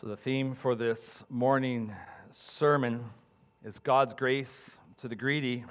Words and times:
So, 0.00 0.06
the 0.06 0.16
theme 0.16 0.54
for 0.54 0.74
this 0.74 1.22
morning 1.28 1.94
sermon 2.32 3.04
is 3.62 3.78
God's 3.80 4.14
grace 4.14 4.70
to 5.02 5.08
the 5.08 5.14
greedy 5.14 5.66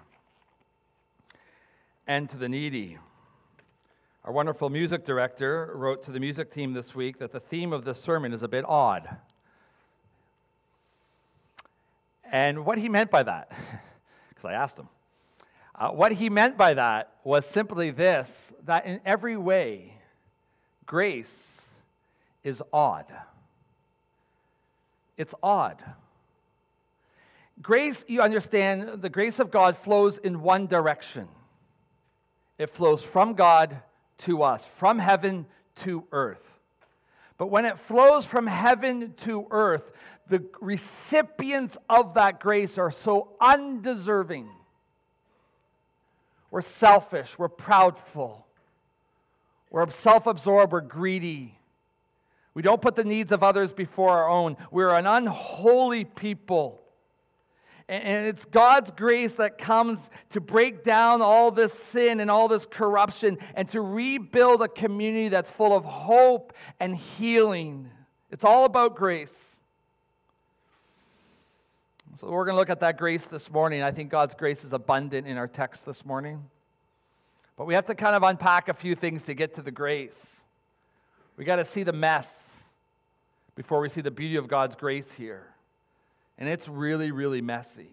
and 2.05 2.29
to 2.29 2.37
the 2.37 2.47
needy. 2.47 2.99
Our 4.23 4.31
wonderful 4.31 4.69
music 4.69 5.03
director 5.03 5.71
wrote 5.73 6.03
to 6.03 6.11
the 6.11 6.19
music 6.19 6.53
team 6.53 6.73
this 6.73 6.93
week 6.93 7.17
that 7.17 7.31
the 7.31 7.39
theme 7.39 7.73
of 7.73 7.85
this 7.85 7.99
sermon 7.99 8.31
is 8.31 8.43
a 8.43 8.47
bit 8.47 8.65
odd. 8.67 9.09
And 12.31 12.67
what 12.67 12.77
he 12.77 12.87
meant 12.87 13.09
by 13.09 13.23
that, 13.23 13.51
because 14.29 14.45
I 14.45 14.53
asked 14.53 14.77
him, 14.77 14.89
uh, 15.73 15.89
what 15.89 16.11
he 16.11 16.29
meant 16.29 16.55
by 16.55 16.75
that 16.75 17.15
was 17.23 17.47
simply 17.47 17.89
this 17.89 18.31
that 18.65 18.85
in 18.85 19.01
every 19.07 19.37
way, 19.37 19.95
grace 20.85 21.47
is 22.43 22.61
odd. 22.71 23.07
It's 25.19 25.35
odd. 25.43 25.83
Grace, 27.61 28.05
you 28.07 28.21
understand, 28.21 29.01
the 29.01 29.09
grace 29.09 29.37
of 29.37 29.51
God 29.51 29.77
flows 29.77 30.17
in 30.17 30.41
one 30.41 30.65
direction. 30.65 31.27
It 32.57 32.69
flows 32.69 33.03
from 33.03 33.33
God 33.33 33.81
to 34.19 34.43
us, 34.43 34.65
from 34.77 34.97
heaven 34.97 35.45
to 35.83 36.05
earth. 36.13 36.41
But 37.37 37.47
when 37.47 37.65
it 37.65 37.77
flows 37.79 38.25
from 38.25 38.47
heaven 38.47 39.13
to 39.25 39.45
earth, 39.51 39.91
the 40.29 40.41
recipients 40.61 41.77
of 41.89 42.13
that 42.13 42.39
grace 42.39 42.77
are 42.77 42.91
so 42.91 43.27
undeserving. 43.41 44.47
We're 46.49 46.61
selfish, 46.61 47.37
we're 47.37 47.49
proudful, 47.49 48.43
we're 49.69 49.91
self 49.91 50.27
absorbed, 50.27 50.71
we're 50.71 50.79
greedy, 50.79 51.58
we 52.59 52.63
don't 52.63 52.81
put 52.81 52.97
the 52.97 53.05
needs 53.05 53.31
of 53.31 53.41
others 53.41 53.71
before 53.71 54.09
our 54.09 54.27
own. 54.27 54.57
We're 54.69 54.93
an 54.93 55.07
unholy 55.07 56.03
people. 56.03 56.81
And 57.87 58.25
it's 58.25 58.43
God's 58.43 58.91
grace 58.91 59.35
that 59.35 59.57
comes 59.57 60.09
to 60.31 60.41
break 60.41 60.83
down 60.83 61.21
all 61.21 61.51
this 61.51 61.71
sin 61.71 62.19
and 62.19 62.29
all 62.29 62.49
this 62.49 62.65
corruption 62.65 63.37
and 63.55 63.69
to 63.69 63.79
rebuild 63.79 64.61
a 64.61 64.67
community 64.67 65.29
that's 65.29 65.49
full 65.49 65.73
of 65.73 65.85
hope 65.85 66.51
and 66.81 66.97
healing. 66.97 67.89
It's 68.29 68.43
all 68.43 68.65
about 68.65 68.97
grace. 68.97 69.33
So 72.19 72.29
we're 72.29 72.43
going 72.43 72.55
to 72.55 72.59
look 72.59 72.69
at 72.69 72.81
that 72.81 72.97
grace 72.97 73.23
this 73.23 73.49
morning. 73.49 73.83
I 73.83 73.91
think 73.91 74.09
God's 74.09 74.33
grace 74.33 74.65
is 74.65 74.73
abundant 74.73 75.27
in 75.27 75.37
our 75.37 75.47
text 75.47 75.85
this 75.85 76.03
morning. 76.03 76.43
But 77.55 77.67
we 77.67 77.75
have 77.75 77.85
to 77.85 77.95
kind 77.95 78.17
of 78.17 78.23
unpack 78.23 78.67
a 78.67 78.73
few 78.73 78.95
things 78.95 79.23
to 79.23 79.33
get 79.33 79.55
to 79.55 79.61
the 79.61 79.71
grace. 79.71 80.35
We 81.37 81.45
got 81.45 81.55
to 81.55 81.63
see 81.63 81.83
the 81.83 81.93
mess 81.93 82.38
before 83.59 83.81
we 83.81 83.89
see 83.89 83.99
the 83.99 84.09
beauty 84.09 84.37
of 84.37 84.47
God's 84.47 84.77
grace 84.77 85.11
here. 85.11 85.45
And 86.37 86.47
it's 86.47 86.69
really, 86.69 87.11
really 87.11 87.41
messy. 87.41 87.91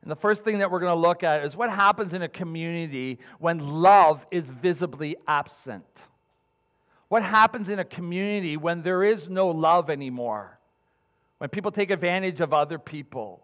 And 0.00 0.08
the 0.08 0.14
first 0.14 0.44
thing 0.44 0.58
that 0.58 0.70
we're 0.70 0.78
going 0.78 0.94
to 0.94 1.08
look 1.08 1.24
at 1.24 1.44
is 1.44 1.56
what 1.56 1.70
happens 1.70 2.14
in 2.14 2.22
a 2.22 2.28
community 2.28 3.18
when 3.40 3.58
love 3.58 4.24
is 4.30 4.44
visibly 4.44 5.16
absent. 5.26 5.84
What 7.08 7.24
happens 7.24 7.68
in 7.68 7.80
a 7.80 7.84
community 7.84 8.56
when 8.56 8.82
there 8.82 9.02
is 9.02 9.28
no 9.28 9.48
love 9.48 9.90
anymore? 9.90 10.60
When 11.38 11.50
people 11.50 11.72
take 11.72 11.90
advantage 11.90 12.40
of 12.40 12.52
other 12.52 12.78
people 12.78 13.42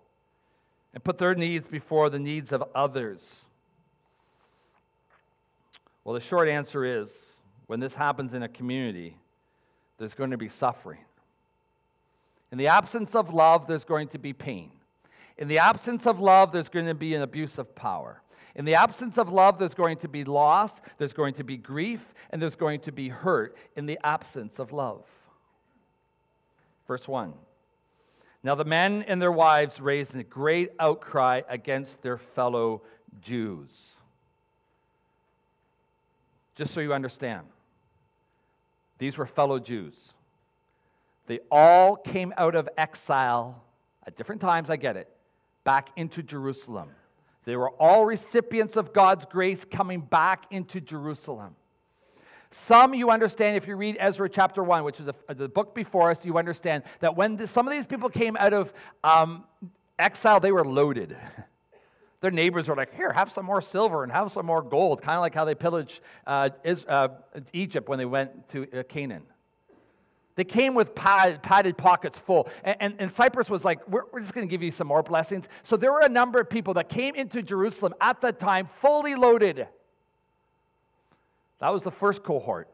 and 0.94 1.02
put 1.02 1.18
their 1.18 1.34
needs 1.34 1.66
before 1.66 2.08
the 2.08 2.20
needs 2.20 2.52
of 2.52 2.62
others? 2.72 3.44
Well, 6.04 6.14
the 6.14 6.20
short 6.20 6.48
answer 6.48 6.84
is 6.84 7.12
when 7.66 7.80
this 7.80 7.94
happens 7.94 8.32
in 8.32 8.44
a 8.44 8.48
community, 8.48 9.16
there's 9.98 10.14
going 10.14 10.30
to 10.30 10.38
be 10.38 10.48
suffering. 10.48 11.00
In 12.52 12.58
the 12.58 12.68
absence 12.68 13.14
of 13.14 13.34
love, 13.34 13.66
there's 13.66 13.84
going 13.84 14.08
to 14.08 14.18
be 14.18 14.32
pain. 14.32 14.70
In 15.38 15.48
the 15.48 15.58
absence 15.58 16.06
of 16.06 16.20
love, 16.20 16.52
there's 16.52 16.68
going 16.68 16.86
to 16.86 16.94
be 16.94 17.14
an 17.14 17.22
abuse 17.22 17.58
of 17.58 17.74
power. 17.74 18.22
In 18.54 18.64
the 18.64 18.74
absence 18.74 19.18
of 19.18 19.30
love, 19.30 19.58
there's 19.58 19.74
going 19.74 19.98
to 19.98 20.08
be 20.08 20.24
loss, 20.24 20.80
there's 20.96 21.12
going 21.12 21.34
to 21.34 21.44
be 21.44 21.58
grief, 21.58 22.00
and 22.30 22.40
there's 22.40 22.56
going 22.56 22.80
to 22.80 22.92
be 22.92 23.08
hurt 23.10 23.56
in 23.76 23.84
the 23.84 23.98
absence 24.02 24.58
of 24.58 24.72
love. 24.72 25.04
Verse 26.86 27.06
1 27.06 27.34
Now 28.42 28.54
the 28.54 28.64
men 28.64 29.04
and 29.06 29.20
their 29.20 29.32
wives 29.32 29.80
raised 29.80 30.14
a 30.14 30.22
great 30.22 30.70
outcry 30.80 31.42
against 31.48 32.00
their 32.02 32.16
fellow 32.16 32.82
Jews. 33.20 33.96
Just 36.54 36.72
so 36.72 36.80
you 36.80 36.94
understand, 36.94 37.46
these 38.98 39.18
were 39.18 39.26
fellow 39.26 39.58
Jews. 39.58 40.14
They 41.26 41.40
all 41.50 41.96
came 41.96 42.32
out 42.36 42.54
of 42.54 42.68
exile 42.76 43.62
at 44.06 44.16
different 44.16 44.40
times, 44.40 44.70
I 44.70 44.76
get 44.76 44.96
it, 44.96 45.08
back 45.64 45.88
into 45.96 46.22
Jerusalem. 46.22 46.90
They 47.44 47.56
were 47.56 47.70
all 47.70 48.04
recipients 48.04 48.76
of 48.76 48.92
God's 48.92 49.24
grace 49.26 49.64
coming 49.64 50.00
back 50.00 50.44
into 50.50 50.80
Jerusalem. 50.80 51.56
Some 52.50 52.94
you 52.94 53.10
understand, 53.10 53.56
if 53.56 53.66
you 53.66 53.76
read 53.76 53.96
Ezra 53.98 54.28
chapter 54.28 54.62
1, 54.62 54.84
which 54.84 55.00
is 55.00 55.08
a, 55.08 55.34
the 55.34 55.48
book 55.48 55.74
before 55.74 56.10
us, 56.10 56.24
you 56.24 56.38
understand 56.38 56.84
that 57.00 57.16
when 57.16 57.36
the, 57.36 57.48
some 57.48 57.66
of 57.66 57.72
these 57.72 57.86
people 57.86 58.08
came 58.08 58.36
out 58.36 58.52
of 58.52 58.72
um, 59.02 59.44
exile, 59.98 60.40
they 60.40 60.52
were 60.52 60.64
loaded. 60.64 61.16
Their 62.20 62.30
neighbors 62.30 62.68
were 62.68 62.76
like, 62.76 62.94
Here, 62.94 63.12
have 63.12 63.30
some 63.30 63.44
more 63.44 63.60
silver 63.60 64.02
and 64.02 64.12
have 64.12 64.32
some 64.32 64.46
more 64.46 64.62
gold, 64.62 65.02
kind 65.02 65.16
of 65.16 65.20
like 65.20 65.34
how 65.34 65.44
they 65.44 65.54
pillaged 65.54 66.00
uh, 66.26 66.50
uh, 66.88 67.08
Egypt 67.52 67.88
when 67.88 67.98
they 67.98 68.04
went 68.04 68.48
to 68.50 68.66
uh, 68.72 68.82
Canaan. 68.84 69.22
They 70.36 70.44
came 70.44 70.74
with 70.74 70.94
padded, 70.94 71.76
pockets 71.78 72.18
full. 72.18 72.48
And, 72.62 72.76
and, 72.78 72.94
and, 72.98 73.12
Cyprus 73.12 73.48
was 73.48 73.64
like, 73.64 73.86
we're, 73.88 74.02
we're 74.12 74.20
just 74.20 74.34
going 74.34 74.46
to 74.46 74.50
give 74.50 74.62
you 74.62 74.70
some 74.70 74.86
more 74.86 75.02
blessings. 75.02 75.48
So 75.64 75.78
there 75.78 75.90
were 75.90 76.02
a 76.02 76.10
number 76.10 76.38
of 76.38 76.48
people 76.48 76.74
that 76.74 76.90
came 76.90 77.14
into 77.14 77.42
Jerusalem 77.42 77.94
at 78.02 78.20
that 78.20 78.38
time 78.38 78.68
fully 78.82 79.14
loaded. 79.14 79.66
That 81.58 81.72
was 81.72 81.82
the 81.82 81.90
first 81.90 82.22
cohort. 82.22 82.68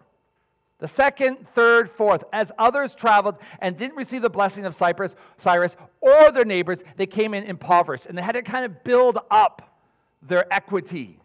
The 0.81 0.89
second, 0.89 1.47
third, 1.55 1.89
fourth, 1.93 2.25
as 2.33 2.51
others 2.59 2.97
traveled 2.97 3.37
and 3.61 3.77
didn't 3.77 3.97
receive 3.97 4.23
the 4.23 4.31
blessing 4.31 4.67
of 4.67 4.75
Cyprus, 4.75 5.15
Cyrus 5.39 5.77
or 6.01 6.33
their 6.33 6.45
neighbors, 6.45 6.81
they 6.97 7.07
came 7.07 7.33
in 7.33 7.45
impoverished. 7.45 8.07
And 8.07 8.19
they 8.19 8.23
had 8.23 8.33
to 8.33 8.43
kind 8.43 8.65
of 8.65 8.83
build 8.83 9.19
up 9.31 9.79
their 10.21 10.53
equity 10.53 11.22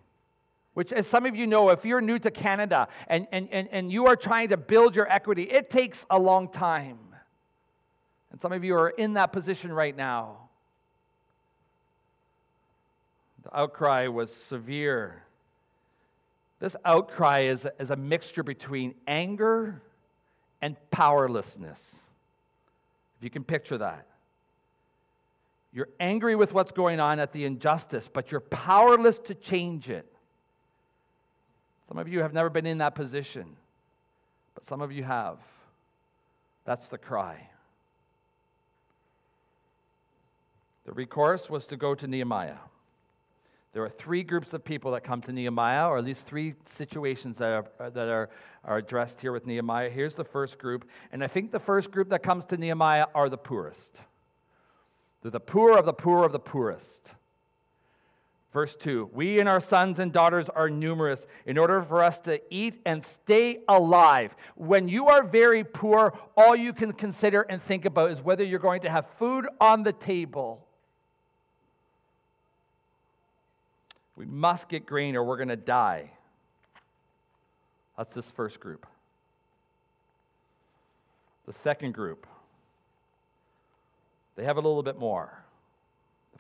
which, 0.78 0.94
as 0.94 1.08
some 1.08 1.26
of 1.26 1.36
you 1.36 1.48
know, 1.48 1.72
if 1.72 1.86
you're 1.86 2.02
new 2.02 2.20
to 2.20 2.30
Canada 2.30 2.88
and, 3.08 3.26
and, 3.32 3.50
and, 3.52 3.68
and 3.72 3.92
you 3.92 4.06
are 4.06 4.16
trying 4.16 4.50
to 4.50 4.58
build 4.58 4.96
your 4.96 5.12
equity, 5.12 5.42
it 5.42 5.72
takes 5.72 6.06
a 6.08 6.20
long 6.20 6.48
time. 6.50 7.00
And 8.32 8.40
some 8.40 8.52
of 8.52 8.64
you 8.64 8.76
are 8.76 8.90
in 8.90 9.16
that 9.16 9.34
position 9.34 9.74
right 9.74 9.98
now. 9.98 10.38
The 13.42 13.58
outcry 13.58 14.06
was 14.06 14.32
severe. 14.32 15.24
This 16.60 16.76
outcry 16.86 17.46
is, 17.46 17.66
is 17.80 17.90
a 17.90 17.96
mixture 17.96 18.44
between 18.44 18.94
anger 19.08 19.82
and 20.62 20.76
powerlessness. 20.92 21.84
If 23.18 23.24
you 23.24 23.32
can 23.32 23.44
picture 23.44 23.80
that. 23.80 24.06
You're 25.74 25.90
angry 26.00 26.36
with 26.36 26.54
what's 26.54 26.72
going 26.72 27.00
on 27.00 27.20
at 27.20 27.34
the 27.34 27.46
injustice, 27.46 28.08
but 28.08 28.32
you're 28.32 28.42
powerless 28.42 29.18
to 29.18 29.34
change 29.34 29.90
it. 29.90 30.14
Some 31.88 31.98
of 31.98 32.08
you 32.08 32.20
have 32.20 32.34
never 32.34 32.50
been 32.50 32.66
in 32.66 32.80
that 32.80 32.96
position, 32.96 33.56
but 34.56 34.66
some 34.66 34.82
of 34.82 34.92
you 34.92 35.04
have. 35.04 35.38
That's 36.66 36.88
the 36.90 36.98
cry. 36.98 37.50
The 40.86 40.92
recourse 40.94 41.50
was 41.50 41.68
to 41.68 41.78
go 41.78 41.96
to 41.96 42.08
Nehemiah. 42.08 42.58
There 43.74 43.84
are 43.84 43.90
three 43.90 44.24
groups 44.24 44.54
of 44.54 44.64
people 44.64 44.92
that 44.92 45.04
come 45.04 45.22
to 45.22 45.32
Nehemiah, 45.32 45.88
or 45.88 45.98
at 45.98 46.04
least 46.04 46.26
three 46.26 46.56
situations 46.66 47.38
that 47.38 47.52
are, 47.52 47.66
uh, 47.80 47.90
that 47.92 48.08
are, 48.08 48.30
are 48.64 48.78
addressed 48.78 49.22
here 49.22 49.32
with 49.32 49.46
Nehemiah. 49.46 49.90
Here's 49.90 50.16
the 50.16 50.24
first 50.24 50.58
group, 50.58 50.88
and 51.12 51.24
I 51.24 51.28
think 51.28 51.52
the 51.52 51.60
first 51.60 51.92
group 51.92 52.10
that 52.10 52.24
comes 52.24 52.46
to 52.46 52.58
Nehemiah 52.58 53.06
are 53.14 53.30
the 53.30 53.38
poorest. 53.38 53.98
They're 55.22 55.32
the 55.32 55.40
poor 55.40 55.78
of 55.78 55.86
the 55.86 55.94
poor 55.94 56.26
of 56.26 56.32
the 56.32 56.40
poorest. 56.40 57.12
Verse 58.58 58.76
2 58.76 59.12
We 59.14 59.40
and 59.40 59.48
our 59.48 59.60
sons 59.60 60.00
and 60.00 60.12
daughters 60.12 60.50
are 60.50 60.68
numerous 60.68 61.28
in 61.46 61.60
order 61.60 61.84
for 61.84 62.04
us 62.04 62.20
to 62.22 62.42
eat 62.52 62.82
and 62.88 63.06
stay 63.06 63.60
alive. 63.68 64.36
When 64.56 64.90
you 64.90 65.10
are 65.10 65.22
very 65.22 65.64
poor, 65.64 66.18
all 66.36 66.56
you 66.56 66.74
can 66.74 66.92
consider 66.92 67.44
and 67.44 67.62
think 67.62 67.86
about 67.86 68.10
is 68.10 68.20
whether 68.20 68.44
you're 68.44 68.58
going 68.58 68.82
to 68.82 68.90
have 68.90 69.06
food 69.20 69.48
on 69.62 69.84
the 69.84 69.94
table. 69.94 70.66
We 74.16 74.26
must 74.26 74.70
get 74.70 74.88
grain 74.88 75.16
or 75.16 75.24
we're 75.24 75.38
going 75.38 75.50
to 75.50 75.56
die. 75.56 76.10
That's 77.96 78.16
this 78.16 78.32
first 78.32 78.60
group. 78.60 78.88
The 81.46 81.54
second 81.54 81.94
group, 81.94 82.26
they 84.36 84.46
have 84.46 84.58
a 84.58 84.62
little 84.62 84.82
bit 84.82 84.98
more. 84.98 85.44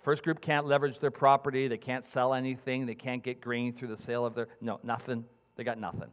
First 0.04 0.24
group 0.24 0.42
can't 0.42 0.66
leverage 0.66 1.00
their 1.00 1.12
property. 1.12 1.68
They 1.68 1.78
can't 1.78 2.06
sell 2.06 2.34
anything. 2.34 2.86
They 2.86 2.96
can't 2.96 3.24
get 3.24 3.42
grain 3.42 3.74
through 3.74 3.90
the 3.90 4.02
sale 4.02 4.26
of 4.26 4.36
their. 4.36 4.48
No, 4.62 4.80
nothing. 4.84 5.26
They 5.56 5.64
got 5.64 5.80
nothing. 5.80 6.10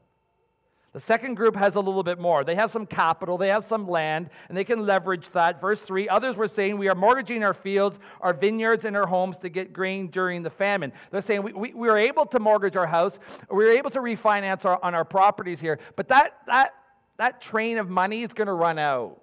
The 0.95 1.01
second 1.01 1.35
group 1.35 1.57
has 1.57 1.75
a 1.75 1.81
little 1.81 2.05
bit 2.05 2.21
more. 2.21 2.45
They 2.45 2.55
have 2.55 2.71
some 2.71 2.87
capital, 2.87 3.37
they 3.37 3.49
have 3.49 3.65
some 3.65 3.89
land, 3.89 4.31
and 4.49 4.57
they 4.57 4.63
can 4.63 4.87
leverage 4.87 5.29
that. 5.33 5.61
Verse 5.61 5.81
3 5.81 6.09
Others 6.09 6.37
were 6.37 6.47
saying, 6.47 6.79
We 6.79 6.89
are 6.89 6.95
mortgaging 6.95 7.43
our 7.43 7.53
fields, 7.53 7.99
our 8.21 8.33
vineyards, 8.33 8.85
and 8.85 8.97
our 8.97 9.07
homes 9.07 9.37
to 9.39 9.49
get 9.49 9.73
grain 9.73 10.07
during 10.07 10.45
the 10.45 10.51
famine. 10.51 10.93
They're 11.11 11.21
saying, 11.21 11.43
We, 11.43 11.53
we, 11.53 11.75
we 11.75 11.89
were 11.89 11.99
able 11.99 12.27
to 12.27 12.39
mortgage 12.39 12.77
our 12.77 12.87
house, 12.87 13.19
we 13.51 13.65
were 13.65 13.73
able 13.73 13.91
to 13.91 13.99
refinance 13.99 14.65
our, 14.65 14.79
on 14.85 14.95
our 14.95 15.05
properties 15.05 15.59
here, 15.59 15.81
but 15.97 16.07
that, 16.09 16.39
that, 16.47 16.75
that 17.17 17.41
train 17.41 17.79
of 17.79 17.91
money 17.91 18.23
is 18.23 18.33
going 18.33 18.47
to 18.47 18.55
run 18.55 18.79
out. 18.79 19.21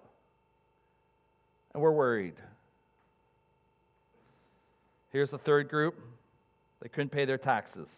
And 1.74 1.82
we're 1.82 1.92
worried. 1.92 2.36
Here's 5.12 5.32
the 5.32 5.38
third 5.38 5.70
group 5.70 6.00
they 6.82 6.90
couldn't 6.90 7.10
pay 7.10 7.26
their 7.26 7.38
taxes. 7.38 7.90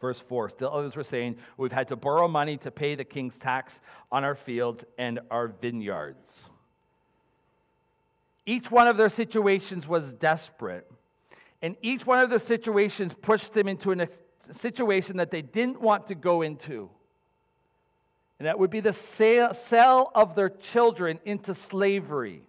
Verse 0.00 0.18
4 0.28 0.50
Still 0.50 0.70
others 0.72 0.96
were 0.96 1.04
saying, 1.04 1.36
We've 1.56 1.72
had 1.72 1.88
to 1.88 1.96
borrow 1.96 2.28
money 2.28 2.56
to 2.58 2.70
pay 2.70 2.94
the 2.94 3.04
king's 3.04 3.38
tax 3.38 3.80
on 4.10 4.24
our 4.24 4.34
fields 4.34 4.84
and 4.98 5.20
our 5.30 5.48
vineyards. 5.48 6.44
Each 8.44 8.70
one 8.70 8.86
of 8.86 8.96
their 8.96 9.08
situations 9.08 9.88
was 9.88 10.12
desperate, 10.12 10.90
and 11.60 11.76
each 11.82 12.06
one 12.06 12.20
of 12.20 12.30
their 12.30 12.38
situations 12.38 13.12
pushed 13.20 13.52
them 13.52 13.66
into 13.66 13.90
a 13.90 14.08
situation 14.52 15.16
that 15.16 15.32
they 15.32 15.42
didn't 15.42 15.80
want 15.80 16.06
to 16.06 16.14
go 16.14 16.42
into. 16.42 16.88
And 18.38 18.46
that 18.46 18.58
would 18.58 18.70
be 18.70 18.80
the 18.80 18.92
sale 18.92 20.10
of 20.14 20.34
their 20.34 20.50
children 20.50 21.18
into 21.24 21.54
slavery. 21.54 22.42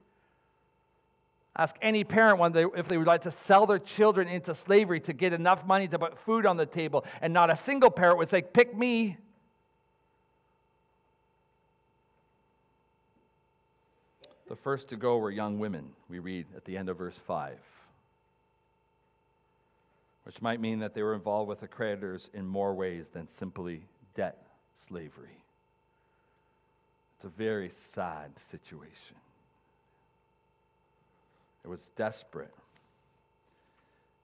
Ask 1.58 1.76
any 1.82 2.04
parent 2.04 2.38
when 2.38 2.52
they, 2.52 2.66
if 2.76 2.88
they 2.88 2.98
would 2.98 3.08
like 3.08 3.24
to 3.24 3.32
sell 3.32 3.66
their 3.66 3.80
children 3.80 4.28
into 4.28 4.54
slavery 4.54 5.00
to 5.02 5.14
get 5.14 5.34
enough 5.34 5.66
money 5.66 5.88
to 5.88 5.98
put 5.98 6.20
food 6.20 6.46
on 6.46 6.56
the 6.56 6.68
table. 6.68 7.04
And 7.20 7.34
not 7.34 7.50
a 7.50 7.58
single 7.58 7.90
parent 7.90 8.20
would 8.20 8.30
say, 8.30 8.44
Pick 8.44 8.78
me. 8.78 9.18
The 14.48 14.56
first 14.56 14.88
to 14.90 14.96
go 14.96 15.18
were 15.18 15.32
young 15.32 15.60
women, 15.60 15.90
we 16.08 16.20
read 16.20 16.46
at 16.56 16.64
the 16.64 16.78
end 16.78 16.88
of 16.88 16.98
verse 16.98 17.20
5, 17.26 17.58
which 20.24 20.42
might 20.42 20.62
mean 20.62 20.80
that 20.80 20.94
they 20.94 21.04
were 21.04 21.16
involved 21.16 21.50
with 21.50 21.60
the 21.60 21.68
creditors 21.68 22.30
in 22.34 22.48
more 22.48 22.74
ways 22.74 23.08
than 23.12 23.28
simply 23.28 23.84
debt 24.16 24.48
slavery. 24.88 25.44
It's 27.18 27.26
a 27.26 27.30
very 27.30 27.72
sad 27.94 28.32
situation. 28.50 29.18
It 31.64 31.68
was 31.68 31.90
desperate. 31.96 32.54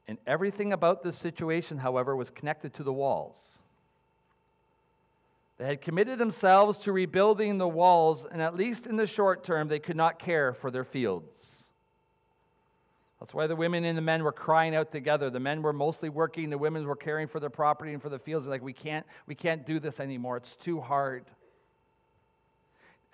And 0.07 0.17
everything 0.27 0.73
about 0.73 1.03
this 1.03 1.17
situation, 1.17 1.77
however, 1.77 2.15
was 2.15 2.29
connected 2.29 2.73
to 2.75 2.83
the 2.83 2.93
walls. 2.93 3.37
They 5.57 5.65
had 5.65 5.81
committed 5.81 6.19
themselves 6.19 6.79
to 6.79 6.91
rebuilding 6.91 7.57
the 7.57 7.67
walls, 7.67 8.25
and 8.29 8.41
at 8.41 8.55
least 8.55 8.87
in 8.87 8.97
the 8.97 9.07
short 9.07 9.43
term, 9.43 9.67
they 9.67 9.79
could 9.79 9.95
not 9.95 10.19
care 10.19 10.53
for 10.53 10.71
their 10.71 10.83
fields. 10.83 11.63
That's 13.19 13.33
why 13.33 13.47
the 13.47 13.55
women 13.55 13.85
and 13.85 13.97
the 13.97 14.01
men 14.01 14.23
were 14.23 14.33
crying 14.33 14.75
out 14.75 14.91
together. 14.91 15.29
The 15.29 15.39
men 15.39 15.61
were 15.61 15.71
mostly 15.71 16.09
working, 16.09 16.49
the 16.49 16.57
women 16.57 16.85
were 16.85 16.97
caring 16.97 17.29
for 17.29 17.39
their 17.39 17.49
property 17.49 17.93
and 17.93 18.01
for 18.01 18.09
the 18.09 18.19
fields. 18.19 18.45
They're 18.45 18.51
like, 18.51 18.61
we 18.61 18.73
can't, 18.73 19.05
we 19.27 19.35
can't 19.35 19.65
do 19.65 19.79
this 19.79 20.01
anymore. 20.01 20.35
It's 20.35 20.57
too 20.57 20.81
hard. 20.81 21.23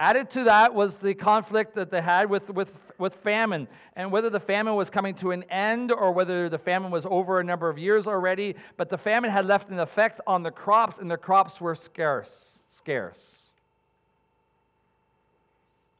Added 0.01 0.29
to 0.31 0.45
that 0.45 0.73
was 0.73 0.97
the 0.97 1.13
conflict 1.13 1.75
that 1.75 1.91
they 1.91 2.01
had 2.01 2.29
with, 2.29 2.49
with, 2.49 2.71
with 2.97 3.15
famine, 3.15 3.67
and 3.97 4.11
whether 4.13 4.29
the 4.29 4.39
famine 4.39 4.75
was 4.75 4.89
coming 4.89 5.13
to 5.15 5.31
an 5.31 5.43
end 5.49 5.91
or 5.91 6.13
whether 6.13 6.47
the 6.47 6.57
famine 6.57 6.89
was 6.89 7.05
over 7.05 7.41
a 7.41 7.43
number 7.43 7.69
of 7.69 7.77
years 7.77 8.07
already. 8.07 8.55
But 8.77 8.89
the 8.89 8.97
famine 8.97 9.29
had 9.29 9.45
left 9.45 9.69
an 9.69 9.79
effect 9.79 10.21
on 10.25 10.43
the 10.43 10.51
crops, 10.51 10.99
and 10.99 11.11
the 11.11 11.17
crops 11.17 11.59
were 11.59 11.75
scarce. 11.75 12.59
Scarce. 12.69 13.35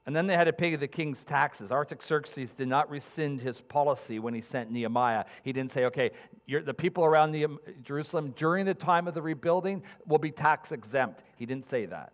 And 0.06 0.16
then 0.16 0.28
they 0.28 0.36
had 0.36 0.46
to 0.46 0.54
pay 0.54 0.76
the 0.78 0.88
king's 0.88 1.24
taxes. 1.24 1.70
Artaxerxes 1.70 2.54
did 2.54 2.70
not 2.70 2.90
rescind 2.90 3.42
his 3.42 3.60
policy 3.60 4.18
when 4.18 4.34
he 4.34 4.42
sent 4.42 4.72
Nehemiah. 4.72 5.26
He 5.44 5.52
didn't 5.52 5.72
say, 5.72 5.86
okay, 5.86 6.12
the 6.48 6.74
people 6.74 7.04
around 7.04 7.36
Jerusalem 7.84 8.34
during 8.38 8.66
the 8.66 8.74
time 8.74 9.10
of 9.10 9.14
the 9.14 9.22
rebuilding 9.22 9.84
will 10.08 10.18
be 10.18 10.32
tax 10.32 10.72
exempt. 10.72 11.22
He 11.36 11.46
didn't 11.46 11.66
say 11.66 11.86
that. 11.86 12.14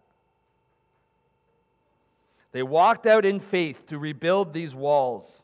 They 2.55 2.63
walked 2.63 3.05
out 3.05 3.25
in 3.25 3.41
faith 3.41 3.85
to 3.87 3.99
rebuild 3.99 4.53
these 4.53 4.73
walls. 4.73 5.41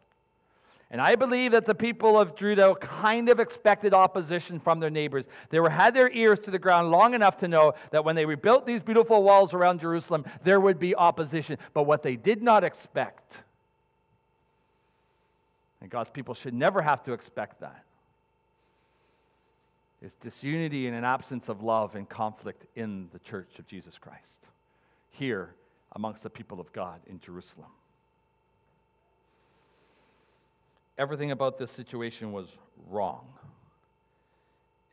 And 0.90 1.02
I 1.02 1.16
believe 1.16 1.52
that 1.52 1.66
the 1.66 1.76
people 1.76 2.18
of 2.18 2.38
Judah 2.38 2.74
kind 2.76 3.28
of 3.28 3.38
expected 3.38 3.94
opposition 3.94 4.62
from 4.62 4.80
their 4.80 4.90
neighbors. 4.90 5.26
They 5.50 5.60
were, 5.60 5.70
had 5.70 5.94
their 5.94 6.10
ears 6.10 6.40
to 6.44 6.52
the 6.52 6.58
ground 6.58 6.90
long 6.90 7.14
enough 7.14 7.36
to 7.40 7.50
know 7.50 7.74
that 7.92 8.06
when 8.06 8.16
they 8.16 8.26
rebuilt 8.26 8.66
these 8.66 8.82
beautiful 8.82 9.24
walls 9.24 9.54
around 9.54 9.82
Jerusalem, 9.82 10.24
there 10.46 10.62
would 10.62 10.80
be 10.80 10.96
opposition. 10.96 11.58
But 11.74 11.84
what 11.84 12.02
they 12.02 12.16
did 12.16 12.42
not 12.42 12.64
expect, 12.64 13.44
and 15.82 15.90
God's 15.90 16.12
people 16.12 16.34
should 16.34 16.54
never 16.54 16.82
have 16.82 17.04
to 17.04 17.12
expect 17.12 17.60
that, 17.60 17.84
is 20.02 20.14
disunity 20.14 20.88
and 20.88 20.96
an 20.96 21.04
absence 21.04 21.50
of 21.50 21.62
love 21.62 21.96
and 21.96 22.08
conflict 22.08 22.68
in 22.78 23.10
the 23.12 23.20
church 23.20 23.60
of 23.60 23.68
Jesus 23.68 23.98
Christ. 23.98 24.48
Here 25.10 25.56
amongst 25.94 26.24
the 26.24 26.30
people 26.30 26.60
of 26.60 26.72
God 26.74 27.02
in 27.08 27.20
Jerusalem. 27.20 27.70
Everything 30.98 31.32
about 31.32 31.58
this 31.58 31.72
situation 31.72 32.32
was 32.32 32.48
wrong, 32.90 33.28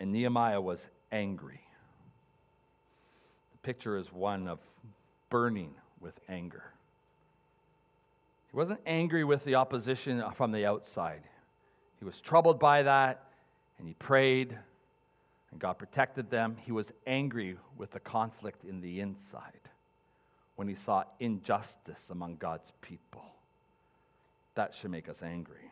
and 0.01 0.13
Nehemiah 0.13 0.61
was 0.61 0.87
angry. 1.13 1.61
The 3.53 3.59
picture 3.59 3.97
is 3.97 4.13
one 4.13 4.49
of 4.49 4.59
burning 5.29 5.75
with 6.01 6.19
anger. 6.29 6.65
He 8.51 8.57
wasn't 8.57 8.81
angry 8.87 9.25
with 9.25 9.45
the 9.45 9.57
opposition 9.57 10.23
from 10.35 10.53
the 10.53 10.65
outside. 10.65 11.23
He 11.99 12.05
was 12.05 12.21
troubled 12.21 12.59
by 12.59 12.85
that, 12.85 13.25
and 13.79 13.87
he 13.87 13.95
prayed, 13.95 14.57
and 15.51 15.61
God 15.61 15.75
protected 15.75 16.31
them. 16.31 16.57
He 16.65 16.73
was 16.73 16.93
angry 17.07 17.57
with 17.77 17.91
the 17.91 18.01
conflict 18.01 18.65
in 18.65 18.81
the 18.81 19.01
inside 19.01 19.69
when 20.59 20.67
he 20.67 20.75
saw 20.75 21.05
injustice 21.21 22.11
among 22.11 22.35
God's 22.35 22.73
people. 22.81 23.23
That 24.57 24.75
should 24.75 24.91
make 24.91 25.09
us 25.09 25.23
angry. 25.23 25.71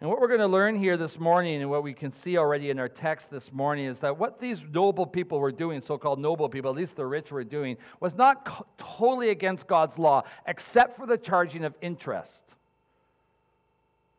And 0.00 0.10
what 0.10 0.20
we're 0.20 0.26
going 0.26 0.40
to 0.40 0.48
learn 0.48 0.74
here 0.74 0.96
this 0.96 1.16
morning, 1.16 1.62
and 1.62 1.70
what 1.70 1.84
we 1.84 1.94
can 1.94 2.12
see 2.12 2.36
already 2.36 2.68
in 2.68 2.80
our 2.80 2.88
text 2.88 3.30
this 3.30 3.52
morning, 3.52 3.84
is 3.84 4.00
that 4.00 4.18
what 4.18 4.40
these 4.40 4.60
noble 4.72 5.06
people 5.06 5.38
were 5.38 5.52
doing, 5.52 5.80
so 5.82 5.96
called 5.96 6.18
noble 6.18 6.48
people, 6.48 6.68
at 6.68 6.76
least 6.76 6.96
the 6.96 7.06
rich 7.06 7.30
were 7.30 7.44
doing, 7.44 7.76
was 8.00 8.16
not 8.16 8.44
co- 8.44 8.66
totally 8.76 9.30
against 9.30 9.68
God's 9.68 10.00
law, 10.00 10.24
except 10.44 10.96
for 10.96 11.06
the 11.06 11.16
charging 11.16 11.62
of 11.62 11.76
interest. 11.80 12.55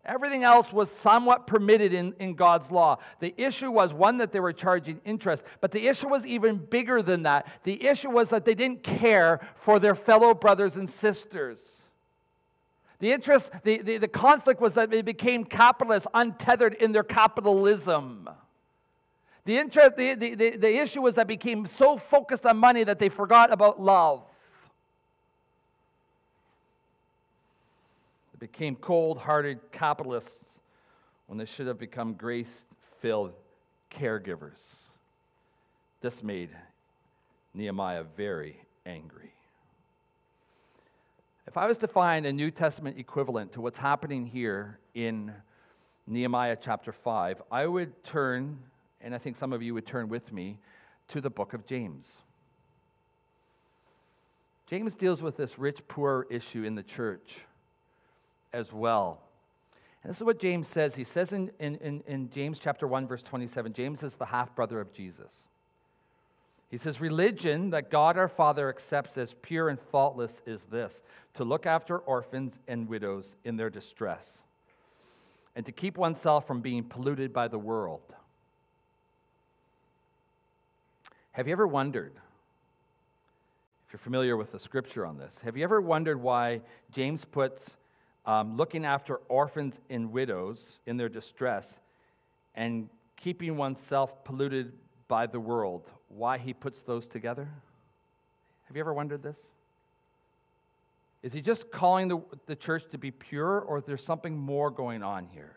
Everything 0.07 0.45
else 0.45 0.71
was 0.71 0.89
somewhat 0.89 1.47
permitted 1.47 1.93
in, 1.93 2.13
in 2.17 2.33
God's 2.33 2.71
law. 2.71 2.99
The 3.19 3.33
issue 3.37 3.69
was 3.69 3.93
one 3.93 4.17
that 4.19 4.31
they 4.31 4.39
were 4.39 4.53
charging 4.53 5.01
interest, 5.03 5.43
but 5.59 5.71
the 5.71 5.85
issue 5.85 6.07
was 6.07 6.25
even 6.25 6.55
bigger 6.55 7.01
than 7.01 7.23
that. 7.23 7.45
The 7.63 7.85
issue 7.85 8.09
was 8.09 8.29
that 8.29 8.45
they 8.45 8.55
didn't 8.55 8.83
care 8.83 9.41
for 9.57 9.79
their 9.79 9.95
fellow 9.95 10.33
brothers 10.33 10.77
and 10.77 10.89
sisters. 10.89 11.83
The 12.99 13.11
interest, 13.11 13.51
the, 13.63 13.81
the, 13.81 13.97
the 13.97 14.07
conflict 14.07 14.61
was 14.61 14.75
that 14.75 14.89
they 14.89 15.01
became 15.01 15.43
capitalists, 15.43 16.07
untethered 16.13 16.75
in 16.75 16.93
their 16.93 17.03
capitalism. 17.03 18.29
The, 19.43 19.57
interest, 19.57 19.97
the, 19.97 20.15
the, 20.15 20.35
the, 20.35 20.57
the 20.57 20.77
issue 20.77 21.01
was 21.01 21.15
that 21.15 21.27
became 21.27 21.67
so 21.67 21.97
focused 21.97 22.45
on 22.45 22.57
money 22.57 22.85
that 22.85 22.97
they 22.97 23.09
forgot 23.09 23.51
about 23.51 23.81
love. 23.81 24.23
They 28.39 28.45
became 28.45 28.75
cold 28.75 29.17
hearted 29.17 29.59
capitalists 29.71 30.59
when 31.27 31.37
they 31.37 31.45
should 31.45 31.67
have 31.67 31.79
become 31.79 32.13
grace 32.13 32.63
filled 33.01 33.33
caregivers. 33.91 34.75
This 36.01 36.21
made 36.21 36.49
Nehemiah 37.53 38.03
very 38.15 38.61
angry. 38.85 39.33
If 41.47 41.57
I 41.57 41.65
was 41.65 41.77
to 41.79 41.87
find 41.87 42.25
a 42.25 42.33
New 42.33 42.51
Testament 42.51 42.99
equivalent 42.99 43.53
to 43.53 43.61
what's 43.61 43.77
happening 43.77 44.25
here 44.25 44.79
in 44.93 45.33
Nehemiah 46.05 46.57
chapter 46.59 46.91
5, 46.91 47.41
I 47.51 47.65
would 47.65 48.03
turn, 48.03 48.59
and 49.01 49.15
I 49.15 49.17
think 49.17 49.37
some 49.37 49.53
of 49.53 49.63
you 49.63 49.73
would 49.73 49.85
turn 49.85 50.09
with 50.09 50.31
me, 50.31 50.59
to 51.09 51.21
the 51.21 51.29
book 51.29 51.53
of 51.53 51.65
James. 51.65 52.05
James 54.67 54.93
deals 54.93 55.21
with 55.21 55.37
this 55.37 55.57
rich 55.57 55.79
poor 55.87 56.27
issue 56.29 56.63
in 56.63 56.75
the 56.75 56.83
church 56.83 57.46
as 58.53 58.71
well. 58.71 59.21
And 60.03 60.11
this 60.11 60.17
is 60.17 60.23
what 60.23 60.39
James 60.39 60.67
says. 60.67 60.95
He 60.95 61.03
says 61.03 61.33
in, 61.33 61.51
in, 61.59 62.03
in, 62.07 62.29
James 62.29 62.59
chapter 62.59 62.87
1, 62.87 63.07
verse 63.07 63.23
27, 63.23 63.73
James 63.73 64.03
is 64.03 64.15
the 64.15 64.25
half 64.25 64.55
brother 64.55 64.79
of 64.79 64.93
Jesus. 64.93 65.31
He 66.69 66.77
says, 66.77 67.01
Religion 67.01 67.69
that 67.71 67.89
God 67.89 68.17
our 68.17 68.27
Father 68.27 68.69
accepts 68.69 69.17
as 69.17 69.33
pure 69.41 69.69
and 69.69 69.79
faultless 69.79 70.41
is 70.45 70.63
this 70.63 71.01
to 71.33 71.43
look 71.43 71.65
after 71.65 71.97
orphans 71.99 72.57
and 72.67 72.87
widows 72.87 73.35
in 73.43 73.57
their 73.57 73.69
distress, 73.69 74.41
and 75.55 75.65
to 75.65 75.71
keep 75.71 75.97
oneself 75.97 76.47
from 76.47 76.61
being 76.61 76.83
polluted 76.83 77.31
by 77.31 77.47
the 77.47 77.59
world. 77.59 78.01
Have 81.31 81.47
you 81.47 81.53
ever 81.53 81.67
wondered 81.67 82.13
if 83.87 83.93
you're 83.93 83.99
familiar 83.99 84.35
with 84.35 84.51
the 84.51 84.59
scripture 84.59 85.05
on 85.05 85.17
this. 85.17 85.39
Have 85.45 85.55
you 85.55 85.63
ever 85.63 85.79
wondered 85.79 86.21
why 86.21 86.59
James 86.91 87.23
puts 87.23 87.76
um, 88.27 88.57
looking 88.57 88.85
after 88.85 89.15
orphans 89.29 89.79
and 89.89 90.11
widows 90.11 90.81
in 90.85 90.97
their 90.97 91.09
distress 91.09 91.79
and 92.53 92.89
keeping 93.15 93.55
oneself 93.55 94.23
polluted 94.25 94.73
by 95.07 95.25
the 95.25 95.39
world, 95.39 95.89
why 96.09 96.37
he 96.37 96.53
puts 96.53 96.83
those 96.83 97.07
together? 97.07 97.49
Have 98.65 98.75
you 98.75 98.81
ever 98.81 98.93
wondered 98.93 99.23
this? 99.23 99.37
Is 101.23 101.31
he 101.33 101.41
just 101.41 101.71
calling 101.71 102.09
the, 102.09 102.21
the 102.45 102.55
church 102.55 102.83
to 102.91 102.97
be 102.97 103.11
pure, 103.11 103.59
or 103.61 103.79
is 103.79 103.85
there 103.85 103.97
something 103.97 104.37
more 104.37 104.69
going 104.69 105.01
on 105.01 105.25
here? 105.25 105.55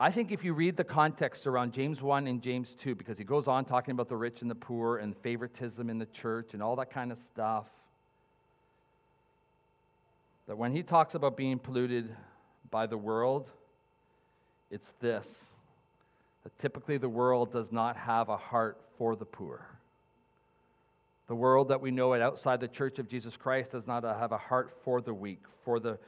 I 0.00 0.10
think 0.10 0.32
if 0.32 0.42
you 0.42 0.54
read 0.54 0.78
the 0.78 0.84
context 0.84 1.46
around 1.46 1.74
James 1.74 2.00
1 2.00 2.26
and 2.26 2.42
James 2.42 2.74
2, 2.78 2.94
because 2.94 3.18
he 3.18 3.24
goes 3.24 3.46
on 3.46 3.66
talking 3.66 3.92
about 3.92 4.08
the 4.08 4.16
rich 4.16 4.40
and 4.40 4.50
the 4.50 4.54
poor 4.54 4.96
and 4.96 5.14
favoritism 5.18 5.90
in 5.90 5.98
the 5.98 6.06
church 6.06 6.54
and 6.54 6.62
all 6.62 6.74
that 6.76 6.90
kind 6.90 7.12
of 7.12 7.18
stuff, 7.18 7.66
that 10.50 10.56
when 10.56 10.72
he 10.72 10.82
talks 10.82 11.14
about 11.14 11.36
being 11.36 11.60
polluted 11.60 12.12
by 12.72 12.84
the 12.84 12.98
world, 12.98 13.48
it's 14.68 14.92
this 14.98 15.32
that 16.42 16.58
typically 16.58 16.98
the 16.98 17.08
world 17.08 17.52
does 17.52 17.70
not 17.70 17.96
have 17.96 18.28
a 18.28 18.36
heart 18.36 18.80
for 18.98 19.14
the 19.14 19.24
poor. 19.24 19.64
The 21.28 21.36
world 21.36 21.68
that 21.68 21.80
we 21.80 21.92
know 21.92 22.14
it 22.14 22.20
outside 22.20 22.58
the 22.58 22.66
church 22.66 22.98
of 22.98 23.08
Jesus 23.08 23.36
Christ 23.36 23.70
does 23.70 23.86
not 23.86 24.02
have 24.02 24.32
a 24.32 24.38
heart 24.38 24.76
for 24.82 25.00
the 25.00 25.14
weak, 25.14 25.44
for 25.64 25.78
the 25.78 26.00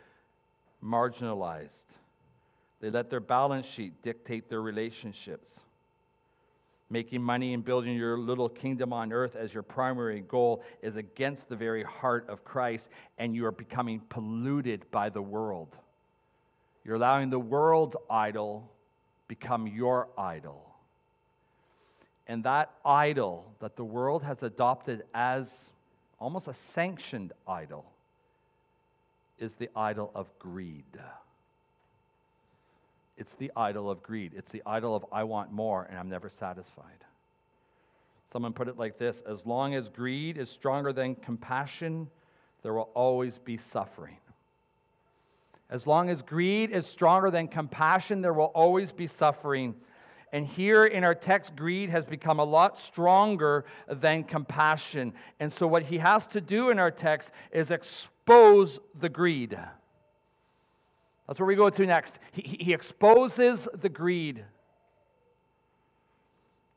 marginalized. 0.84 1.94
They 2.80 2.90
let 2.90 3.10
their 3.10 3.20
balance 3.20 3.66
sheet 3.66 4.02
dictate 4.02 4.50
their 4.50 4.60
relationships. 4.60 5.54
Making 6.92 7.22
money 7.22 7.54
and 7.54 7.64
building 7.64 7.96
your 7.96 8.18
little 8.18 8.50
kingdom 8.50 8.92
on 8.92 9.14
earth 9.14 9.34
as 9.34 9.54
your 9.54 9.62
primary 9.62 10.20
goal 10.20 10.62
is 10.82 10.96
against 10.96 11.48
the 11.48 11.56
very 11.56 11.82
heart 11.82 12.28
of 12.28 12.44
Christ, 12.44 12.90
and 13.16 13.34
you 13.34 13.46
are 13.46 13.50
becoming 13.50 14.02
polluted 14.10 14.84
by 14.90 15.08
the 15.08 15.22
world. 15.22 15.74
You're 16.84 16.96
allowing 16.96 17.30
the 17.30 17.38
world 17.38 17.96
idol 18.10 18.70
become 19.26 19.66
your 19.66 20.08
idol. 20.18 20.68
And 22.26 22.44
that 22.44 22.74
idol 22.84 23.54
that 23.60 23.74
the 23.74 23.84
world 23.84 24.22
has 24.22 24.42
adopted 24.42 25.04
as 25.14 25.70
almost 26.20 26.46
a 26.46 26.54
sanctioned 26.74 27.32
idol 27.48 27.86
is 29.38 29.54
the 29.54 29.70
idol 29.74 30.10
of 30.14 30.28
greed. 30.38 30.84
It's 33.22 33.34
the 33.34 33.52
idol 33.56 33.88
of 33.88 34.02
greed. 34.02 34.32
It's 34.36 34.50
the 34.50 34.64
idol 34.66 34.96
of 34.96 35.06
I 35.12 35.22
want 35.22 35.52
more 35.52 35.84
and 35.84 35.96
I'm 35.96 36.08
never 36.08 36.28
satisfied. 36.28 37.04
Someone 38.32 38.52
put 38.52 38.66
it 38.66 38.76
like 38.76 38.98
this 38.98 39.22
As 39.24 39.46
long 39.46 39.76
as 39.76 39.88
greed 39.88 40.36
is 40.36 40.50
stronger 40.50 40.92
than 40.92 41.14
compassion, 41.14 42.10
there 42.64 42.74
will 42.74 42.90
always 42.94 43.38
be 43.38 43.56
suffering. 43.56 44.16
As 45.70 45.86
long 45.86 46.10
as 46.10 46.20
greed 46.20 46.72
is 46.72 46.84
stronger 46.84 47.30
than 47.30 47.46
compassion, 47.46 48.22
there 48.22 48.32
will 48.32 48.46
always 48.56 48.90
be 48.90 49.06
suffering. 49.06 49.76
And 50.32 50.44
here 50.44 50.84
in 50.84 51.04
our 51.04 51.14
text, 51.14 51.54
greed 51.54 51.90
has 51.90 52.04
become 52.04 52.40
a 52.40 52.44
lot 52.44 52.76
stronger 52.76 53.64
than 53.88 54.24
compassion. 54.24 55.12
And 55.38 55.52
so, 55.52 55.68
what 55.68 55.84
he 55.84 55.98
has 55.98 56.26
to 56.28 56.40
do 56.40 56.70
in 56.70 56.80
our 56.80 56.90
text 56.90 57.30
is 57.52 57.70
expose 57.70 58.80
the 58.98 59.08
greed. 59.08 59.56
That's 61.26 61.38
where 61.38 61.46
we 61.46 61.54
go 61.54 61.70
to 61.70 61.86
next. 61.86 62.18
He, 62.32 62.58
he 62.60 62.72
exposes 62.72 63.68
the 63.74 63.88
greed. 63.88 64.44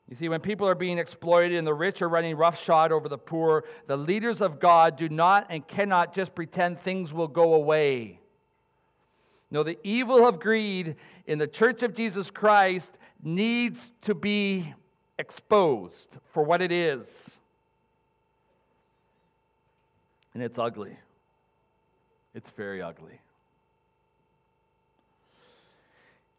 You 0.08 0.14
see, 0.14 0.28
when 0.28 0.40
people 0.40 0.68
are 0.68 0.76
being 0.76 0.98
exploited 0.98 1.58
and 1.58 1.66
the 1.66 1.74
rich 1.74 2.00
are 2.00 2.08
running 2.08 2.36
roughshod 2.36 2.92
over 2.92 3.08
the 3.08 3.18
poor, 3.18 3.64
the 3.88 3.96
leaders 3.96 4.40
of 4.40 4.60
God 4.60 4.96
do 4.96 5.08
not 5.08 5.48
and 5.50 5.66
cannot 5.66 6.14
just 6.14 6.34
pretend 6.34 6.80
things 6.80 7.12
will 7.12 7.28
go 7.28 7.54
away. 7.54 8.20
No, 9.50 9.62
the 9.62 9.78
evil 9.82 10.26
of 10.26 10.38
greed 10.38 10.96
in 11.26 11.38
the 11.38 11.46
church 11.46 11.82
of 11.82 11.94
Jesus 11.94 12.30
Christ 12.30 12.92
needs 13.22 13.92
to 14.02 14.14
be 14.14 14.74
exposed 15.18 16.08
for 16.32 16.44
what 16.44 16.62
it 16.62 16.70
is. 16.70 17.08
And 20.34 20.42
it's 20.42 20.58
ugly. 20.58 20.96
It's 22.34 22.50
very 22.50 22.82
ugly. 22.82 23.20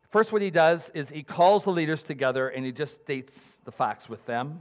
First, 0.10 0.32
what 0.32 0.42
he 0.42 0.50
does 0.50 0.90
is 0.94 1.10
he 1.10 1.24
calls 1.24 1.66
the 1.66 1.72
leaders 1.72 2.04
together 2.04 2.48
and 2.48 2.66
he 2.66 2.72
just 2.72 2.96
states 2.96 3.60
the 3.66 3.72
facts 3.72 4.08
with 4.08 4.26
them. 4.26 4.60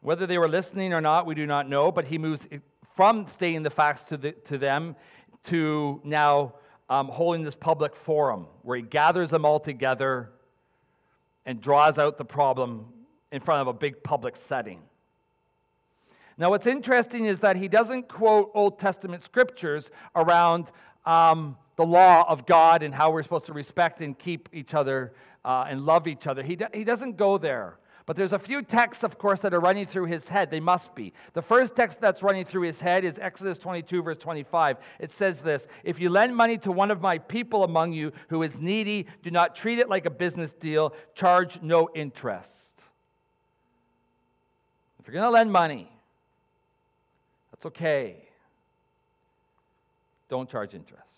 Whether 0.00 0.26
they 0.26 0.36
were 0.36 0.48
listening 0.48 0.92
or 0.92 1.00
not, 1.00 1.26
we 1.26 1.34
do 1.34 1.46
not 1.46 1.68
know, 1.68 1.90
but 1.90 2.06
he 2.06 2.18
moves 2.18 2.46
from 2.94 3.26
stating 3.28 3.62
the 3.62 3.70
facts 3.70 4.04
to, 4.04 4.16
the, 4.16 4.32
to 4.32 4.58
them 4.58 4.96
to 5.44 6.00
now 6.04 6.54
um, 6.90 7.08
holding 7.08 7.42
this 7.42 7.54
public 7.54 7.96
forum 7.96 8.46
where 8.62 8.76
he 8.76 8.82
gathers 8.82 9.30
them 9.30 9.44
all 9.44 9.58
together 9.58 10.30
and 11.46 11.60
draws 11.60 11.98
out 11.98 12.18
the 12.18 12.24
problem 12.24 12.86
in 13.30 13.40
front 13.40 13.62
of 13.62 13.68
a 13.68 13.72
big 13.72 14.02
public 14.02 14.36
setting. 14.36 14.80
Now, 16.36 16.50
what's 16.50 16.66
interesting 16.66 17.26
is 17.26 17.40
that 17.40 17.56
he 17.56 17.68
doesn't 17.68 18.08
quote 18.08 18.50
Old 18.54 18.78
Testament 18.78 19.24
scriptures 19.24 19.90
around 20.14 20.70
um, 21.06 21.56
the 21.76 21.86
law 21.86 22.24
of 22.28 22.46
God 22.46 22.82
and 22.82 22.94
how 22.94 23.10
we're 23.10 23.22
supposed 23.22 23.46
to 23.46 23.52
respect 23.52 24.00
and 24.00 24.18
keep 24.18 24.48
each 24.52 24.74
other 24.74 25.12
uh, 25.44 25.66
and 25.68 25.86
love 25.86 26.06
each 26.06 26.26
other. 26.26 26.42
He, 26.42 26.58
he 26.74 26.84
doesn't 26.84 27.16
go 27.16 27.38
there. 27.38 27.78
But 28.04 28.16
there's 28.16 28.32
a 28.32 28.38
few 28.38 28.62
texts, 28.62 29.04
of 29.04 29.16
course, 29.16 29.40
that 29.40 29.54
are 29.54 29.60
running 29.60 29.86
through 29.86 30.06
his 30.06 30.26
head. 30.26 30.50
They 30.50 30.60
must 30.60 30.94
be. 30.94 31.12
The 31.34 31.42
first 31.42 31.76
text 31.76 32.00
that's 32.00 32.22
running 32.22 32.44
through 32.44 32.62
his 32.62 32.80
head 32.80 33.04
is 33.04 33.16
Exodus 33.18 33.58
22, 33.58 34.02
verse 34.02 34.18
25. 34.18 34.78
It 34.98 35.12
says 35.12 35.40
this 35.40 35.68
If 35.84 36.00
you 36.00 36.10
lend 36.10 36.34
money 36.34 36.58
to 36.58 36.72
one 36.72 36.90
of 36.90 37.00
my 37.00 37.18
people 37.18 37.62
among 37.62 37.92
you 37.92 38.12
who 38.28 38.42
is 38.42 38.58
needy, 38.58 39.06
do 39.22 39.30
not 39.30 39.54
treat 39.54 39.78
it 39.78 39.88
like 39.88 40.04
a 40.04 40.10
business 40.10 40.52
deal, 40.52 40.94
charge 41.14 41.60
no 41.62 41.90
interest. 41.94 42.72
If 44.98 45.06
you're 45.06 45.14
going 45.14 45.24
to 45.24 45.30
lend 45.30 45.52
money, 45.52 45.88
that's 47.50 47.66
okay. 47.66 48.16
Don't 50.28 50.48
charge 50.48 50.74
interest. 50.74 51.11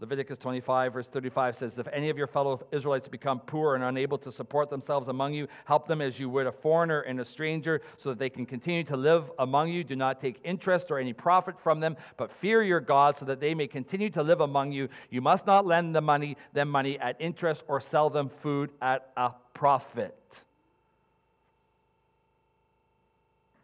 Leviticus 0.00 0.38
25, 0.38 0.92
verse 0.92 1.08
35 1.08 1.56
says, 1.56 1.76
If 1.76 1.88
any 1.88 2.08
of 2.08 2.16
your 2.16 2.28
fellow 2.28 2.64
Israelites 2.70 3.08
become 3.08 3.40
poor 3.40 3.74
and 3.74 3.82
unable 3.82 4.16
to 4.18 4.30
support 4.30 4.70
themselves 4.70 5.08
among 5.08 5.34
you, 5.34 5.48
help 5.64 5.88
them 5.88 6.00
as 6.00 6.20
you 6.20 6.30
would 6.30 6.46
a 6.46 6.52
foreigner 6.52 7.00
and 7.00 7.18
a 7.18 7.24
stranger, 7.24 7.82
so 7.96 8.10
that 8.10 8.18
they 8.20 8.30
can 8.30 8.46
continue 8.46 8.84
to 8.84 8.96
live 8.96 9.28
among 9.40 9.70
you. 9.70 9.82
Do 9.82 9.96
not 9.96 10.20
take 10.20 10.38
interest 10.44 10.92
or 10.92 10.98
any 10.98 11.12
profit 11.12 11.58
from 11.60 11.80
them, 11.80 11.96
but 12.16 12.30
fear 12.30 12.62
your 12.62 12.78
God, 12.78 13.16
so 13.16 13.24
that 13.24 13.40
they 13.40 13.54
may 13.54 13.66
continue 13.66 14.08
to 14.10 14.22
live 14.22 14.40
among 14.40 14.70
you. 14.70 14.88
You 15.10 15.20
must 15.20 15.48
not 15.48 15.66
lend 15.66 15.96
them 15.96 16.04
money, 16.04 16.36
them 16.52 16.68
money 16.68 16.96
at 17.00 17.16
interest 17.18 17.64
or 17.66 17.80
sell 17.80 18.08
them 18.08 18.30
food 18.40 18.70
at 18.80 19.10
a 19.16 19.32
profit. 19.52 20.14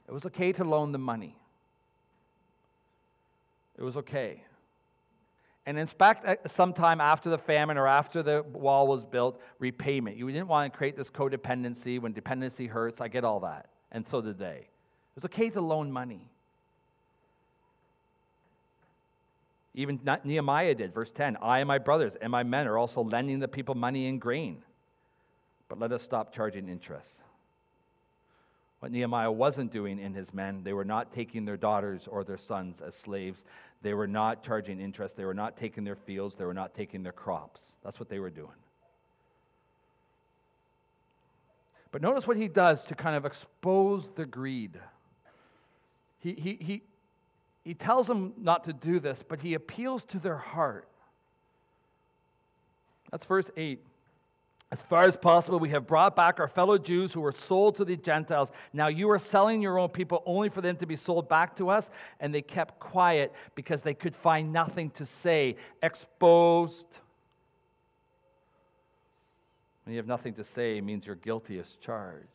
It 0.09 0.13
was 0.13 0.27
okay 0.27 0.53
to 0.53 0.65
loan 0.65 0.91
them 0.91 1.03
money. 1.03 1.37
It 3.79 3.85
was 3.85 3.97
okay 3.97 4.43
and 5.67 5.79
in 5.79 5.87
fact, 5.87 6.51
sometime 6.51 7.01
after 7.01 7.31
the 7.31 7.39
famine 7.39 7.79
or 7.79 7.87
after 7.87 8.23
the 8.23 8.43
wall 8.53 8.87
was 8.87 9.05
built 9.05 9.41
repayment. 9.59 10.17
You 10.17 10.27
didn't 10.27 10.49
want 10.49 10.71
to 10.71 10.77
create 10.77 10.97
this 10.97 11.09
codependency 11.09 11.99
when 11.99 12.13
dependency 12.13 12.67
hurts. 12.67 13.01
I 13.01 13.09
get 13.09 13.25
all 13.25 13.41
that. 13.41 13.71
And 13.91 14.07
so 14.07 14.21
did 14.21 14.39
they. 14.39 14.67
It 14.67 15.17
was 15.17 15.25
okay 15.25 15.49
to 15.51 15.61
loan 15.63 15.91
money. 15.91 16.29
Even 19.75 19.99
Nehemiah 20.23 20.75
did. 20.75 20.93
Verse 20.93 21.11
10 21.11 21.39
I 21.41 21.61
and 21.61 21.69
my 21.69 21.79
brothers 21.79 22.15
and 22.21 22.31
my 22.31 22.43
men 22.43 22.67
are 22.67 22.77
also 22.77 23.03
lending 23.03 23.41
the 23.41 23.49
people 23.49 23.75
money 23.75 24.07
and 24.07 24.21
grain. 24.21 24.63
But 25.69 25.79
let 25.81 25.93
us 25.93 26.03
stop 26.03 26.35
charging 26.35 26.69
interest. 26.69 27.17
What 28.81 28.93
Nehemiah 28.93 29.33
wasn't 29.33 29.73
doing 29.73 29.99
in 29.99 30.13
his 30.13 30.35
men, 30.35 30.63
they 30.63 30.75
were 30.75 30.85
not 30.85 31.11
taking 31.11 31.47
their 31.47 31.57
daughters 31.57 32.07
or 32.07 32.23
their 32.23 32.37
sons 32.37 32.83
as 32.83 32.95
slaves. 32.95 33.43
They 33.83 33.95
were 33.95 34.07
not 34.07 34.43
charging 34.43 34.81
interest. 34.81 35.17
They 35.17 35.25
were 35.25 35.35
not 35.35 35.57
taking 35.57 35.85
their 35.85 35.97
fields. 35.97 36.37
They 36.37 36.45
were 36.45 36.55
not 36.55 36.75
taking 36.75 37.03
their 37.03 37.13
crops. 37.13 37.61
That's 37.83 38.01
what 38.01 38.09
they 38.09 38.19
were 38.19 38.31
doing. 38.31 38.49
But 41.91 42.03
notice 42.03 42.27
what 42.27 42.37
he 42.37 42.49
does 42.49 42.85
to 42.87 42.95
kind 42.95 43.15
of 43.15 43.25
expose 43.25 44.09
the 44.17 44.27
greed. 44.27 44.81
He, 46.19 46.33
he, 46.33 46.59
he, 46.61 46.83
he 47.63 47.75
tells 47.75 48.07
them 48.07 48.33
not 48.37 48.65
to 48.65 48.73
do 48.73 48.99
this, 48.99 49.23
but 49.27 49.41
he 49.41 49.55
appeals 49.55 50.05
to 50.07 50.19
their 50.19 50.39
heart. 50.39 50.89
That's 53.13 53.27
verse 53.27 53.49
8. 53.57 53.81
As 54.71 54.83
far 54.83 55.05
as 55.05 55.17
possible, 55.17 55.61
we 55.61 55.69
have 55.71 55.87
brought 55.87 56.17
back 56.17 56.41
our 56.41 56.49
fellow 56.49 56.79
Jews 56.79 57.13
who 57.13 57.21
were 57.21 57.33
sold 57.33 57.77
to 57.77 57.85
the 57.85 57.97
Gentiles. 57.97 58.49
Now 58.73 58.89
you 58.89 59.09
are 59.11 59.19
selling 59.19 59.63
your 59.63 59.79
own 59.79 59.91
people 59.91 60.23
only 60.27 60.49
for 60.49 60.61
them 60.61 60.77
to 60.79 60.87
be 60.87 60.97
sold 60.97 61.29
back 61.29 61.57
to 61.57 61.69
us. 61.69 61.89
And 62.19 62.35
they 62.35 62.43
kept 62.43 62.81
quiet 62.81 63.33
because 63.55 63.83
they 63.83 63.95
could 63.95 64.17
find 64.17 64.53
nothing 64.53 64.91
to 64.91 65.07
say. 65.07 65.57
Exposed. 65.83 66.87
When 69.85 69.93
you 69.93 69.99
have 69.99 70.07
nothing 70.07 70.35
to 70.35 70.45
say, 70.45 70.81
means 70.81 71.07
you're 71.07 71.15
guilty 71.15 71.59
as 71.59 71.69
charged. 71.81 72.27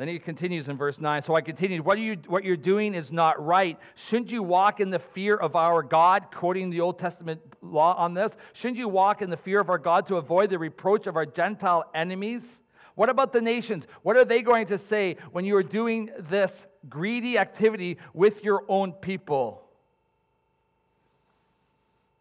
Then 0.00 0.08
he 0.08 0.18
continues 0.18 0.66
in 0.66 0.78
verse 0.78 0.98
9. 0.98 1.20
So 1.20 1.34
I 1.34 1.42
continued, 1.42 1.84
what, 1.84 1.98
you, 1.98 2.16
what 2.26 2.42
you're 2.42 2.56
doing 2.56 2.94
is 2.94 3.12
not 3.12 3.44
right. 3.44 3.78
Shouldn't 3.96 4.32
you 4.32 4.42
walk 4.42 4.80
in 4.80 4.88
the 4.88 4.98
fear 4.98 5.36
of 5.36 5.56
our 5.56 5.82
God, 5.82 6.28
quoting 6.32 6.70
the 6.70 6.80
Old 6.80 6.98
Testament 6.98 7.42
law 7.60 7.94
on 7.96 8.14
this? 8.14 8.34
Shouldn't 8.54 8.78
you 8.78 8.88
walk 8.88 9.20
in 9.20 9.28
the 9.28 9.36
fear 9.36 9.60
of 9.60 9.68
our 9.68 9.76
God 9.76 10.06
to 10.06 10.16
avoid 10.16 10.48
the 10.48 10.58
reproach 10.58 11.06
of 11.06 11.16
our 11.16 11.26
Gentile 11.26 11.84
enemies? 11.94 12.60
What 12.94 13.10
about 13.10 13.34
the 13.34 13.42
nations? 13.42 13.86
What 14.00 14.16
are 14.16 14.24
they 14.24 14.40
going 14.40 14.68
to 14.68 14.78
say 14.78 15.18
when 15.32 15.44
you 15.44 15.54
are 15.56 15.62
doing 15.62 16.08
this 16.18 16.64
greedy 16.88 17.36
activity 17.36 17.98
with 18.14 18.42
your 18.42 18.64
own 18.68 18.92
people? 18.92 19.68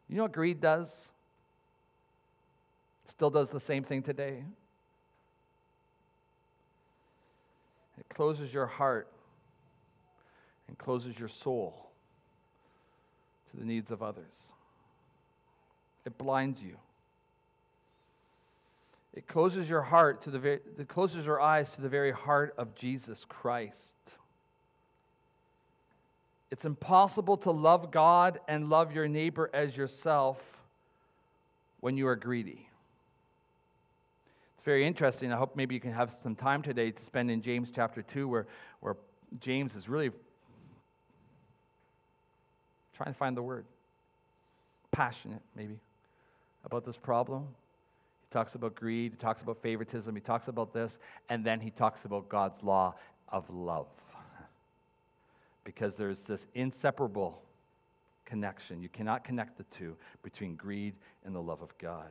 You 0.09 0.17
know 0.17 0.23
what 0.23 0.33
greed 0.33 0.59
does? 0.59 1.07
Still 3.07 3.29
does 3.29 3.51
the 3.51 3.59
same 3.61 3.85
thing 3.85 4.03
today. 4.03 4.43
It 7.99 8.08
closes 8.19 8.53
your 8.53 8.65
heart 8.65 9.07
and 10.67 10.77
closes 10.77 11.17
your 11.17 11.29
soul 11.29 11.89
to 13.49 13.55
the 13.55 13.63
needs 13.63 13.91
of 13.91 14.03
others. 14.03 14.35
It 16.05 16.17
blinds 16.17 16.61
you. 16.61 16.75
It 19.13 19.25
closes 19.25 19.69
your 19.69 19.83
heart 19.83 20.21
to 20.23 20.31
the 20.31 20.37
very, 20.37 20.59
it 20.77 20.89
closes 20.89 21.25
your 21.25 21.39
eyes 21.39 21.69
to 21.69 21.81
the 21.81 21.87
very 21.87 22.11
heart 22.11 22.53
of 22.57 22.75
Jesus 22.75 23.25
Christ. 23.29 23.95
It's 26.51 26.65
impossible 26.65 27.37
to 27.37 27.51
love 27.51 27.89
God 27.89 28.41
and 28.49 28.69
love 28.69 28.93
your 28.93 29.07
neighbor 29.07 29.49
as 29.53 29.77
yourself 29.77 30.41
when 31.79 31.95
you 31.95 32.05
are 32.09 32.17
greedy. 32.17 32.68
Very 34.69 34.85
interesting. 34.85 35.33
I 35.33 35.35
hope 35.35 35.55
maybe 35.55 35.73
you 35.73 35.81
can 35.81 35.93
have 35.93 36.11
some 36.21 36.35
time 36.35 36.61
today 36.61 36.91
to 36.91 37.03
spend 37.03 37.31
in 37.31 37.41
James 37.41 37.69
chapter 37.73 38.03
2, 38.03 38.27
where, 38.27 38.45
where 38.81 38.97
James 39.39 39.73
is 39.73 39.89
really 39.89 40.11
trying 42.95 43.11
to 43.11 43.17
find 43.17 43.35
the 43.35 43.41
word. 43.41 43.65
Passionate, 44.91 45.41
maybe, 45.55 45.79
about 46.65 46.85
this 46.85 46.97
problem. 46.97 47.47
He 48.21 48.27
talks 48.31 48.53
about 48.53 48.75
greed, 48.75 49.13
he 49.13 49.17
talks 49.17 49.41
about 49.41 49.59
favoritism, 49.63 50.13
he 50.13 50.21
talks 50.21 50.49
about 50.49 50.71
this, 50.71 50.99
and 51.29 51.43
then 51.43 51.59
he 51.59 51.71
talks 51.71 52.05
about 52.05 52.29
God's 52.29 52.61
law 52.61 52.93
of 53.27 53.49
love. 53.49 53.87
Because 55.63 55.95
there's 55.95 56.21
this 56.25 56.45
inseparable 56.53 57.41
connection. 58.23 58.83
You 58.83 58.89
cannot 58.89 59.23
connect 59.23 59.57
the 59.57 59.65
two 59.75 59.95
between 60.21 60.55
greed 60.55 60.93
and 61.25 61.33
the 61.33 61.41
love 61.41 61.63
of 61.63 61.75
God. 61.79 62.09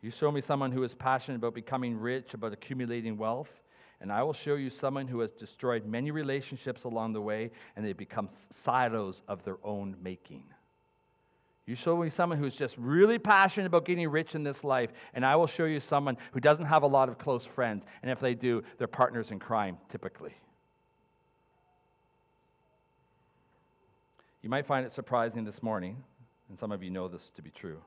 You 0.00 0.10
show 0.10 0.30
me 0.30 0.40
someone 0.40 0.70
who 0.70 0.82
is 0.84 0.94
passionate 0.94 1.36
about 1.36 1.54
becoming 1.54 1.98
rich, 1.98 2.34
about 2.34 2.52
accumulating 2.52 3.16
wealth, 3.16 3.50
and 4.00 4.12
I 4.12 4.22
will 4.22 4.32
show 4.32 4.54
you 4.54 4.70
someone 4.70 5.08
who 5.08 5.20
has 5.20 5.32
destroyed 5.32 5.84
many 5.84 6.12
relationships 6.12 6.84
along 6.84 7.14
the 7.14 7.20
way 7.20 7.50
and 7.74 7.84
they 7.84 7.92
become 7.92 8.28
silos 8.62 9.22
of 9.26 9.42
their 9.44 9.58
own 9.64 9.96
making. 10.00 10.44
You 11.66 11.74
show 11.74 11.96
me 11.96 12.08
someone 12.08 12.38
who's 12.38 12.56
just 12.56 12.76
really 12.78 13.18
passionate 13.18 13.66
about 13.66 13.84
getting 13.84 14.08
rich 14.08 14.34
in 14.34 14.42
this 14.42 14.64
life, 14.64 14.90
and 15.12 15.26
I 15.26 15.36
will 15.36 15.46
show 15.46 15.66
you 15.66 15.80
someone 15.80 16.16
who 16.32 16.40
doesn't 16.40 16.64
have 16.64 16.82
a 16.82 16.86
lot 16.86 17.10
of 17.10 17.18
close 17.18 17.44
friends, 17.44 17.84
and 18.00 18.10
if 18.10 18.20
they 18.20 18.34
do, 18.34 18.62
they're 18.78 18.86
partners 18.86 19.30
in 19.32 19.38
crime, 19.38 19.76
typically. 19.90 20.34
You 24.40 24.48
might 24.48 24.64
find 24.64 24.86
it 24.86 24.92
surprising 24.92 25.44
this 25.44 25.62
morning, 25.62 26.02
and 26.48 26.58
some 26.58 26.72
of 26.72 26.82
you 26.82 26.88
know 26.88 27.06
this 27.06 27.30
to 27.36 27.42
be 27.42 27.50
true. 27.50 27.82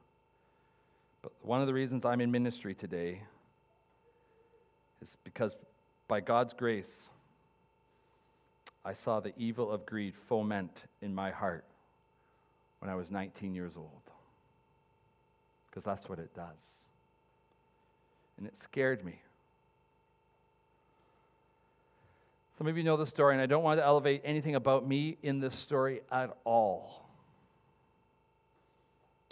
But 1.21 1.31
one 1.41 1.61
of 1.61 1.67
the 1.67 1.73
reasons 1.73 2.05
I'm 2.05 2.21
in 2.21 2.31
ministry 2.31 2.73
today 2.73 3.21
is 5.01 5.17
because 5.23 5.55
by 6.07 6.19
God's 6.19 6.53
grace, 6.53 7.09
I 8.83 8.93
saw 8.93 9.19
the 9.19 9.33
evil 9.37 9.71
of 9.71 9.85
greed 9.85 10.15
foment 10.27 10.75
in 11.01 11.13
my 11.13 11.31
heart 11.31 11.65
when 12.79 12.89
I 12.89 12.95
was 12.95 13.11
19 13.11 13.53
years 13.53 13.73
old. 13.77 14.01
Because 15.69 15.83
that's 15.83 16.09
what 16.09 16.19
it 16.19 16.33
does. 16.35 16.59
And 18.37 18.47
it 18.47 18.57
scared 18.57 19.05
me. 19.05 19.21
Some 22.57 22.67
of 22.67 22.77
you 22.77 22.83
know 22.83 22.97
the 22.97 23.07
story, 23.07 23.33
and 23.33 23.41
I 23.41 23.45
don't 23.45 23.63
want 23.63 23.79
to 23.79 23.85
elevate 23.85 24.21
anything 24.23 24.55
about 24.55 24.87
me 24.87 25.17
in 25.23 25.39
this 25.39 25.55
story 25.55 26.01
at 26.11 26.35
all. 26.43 27.00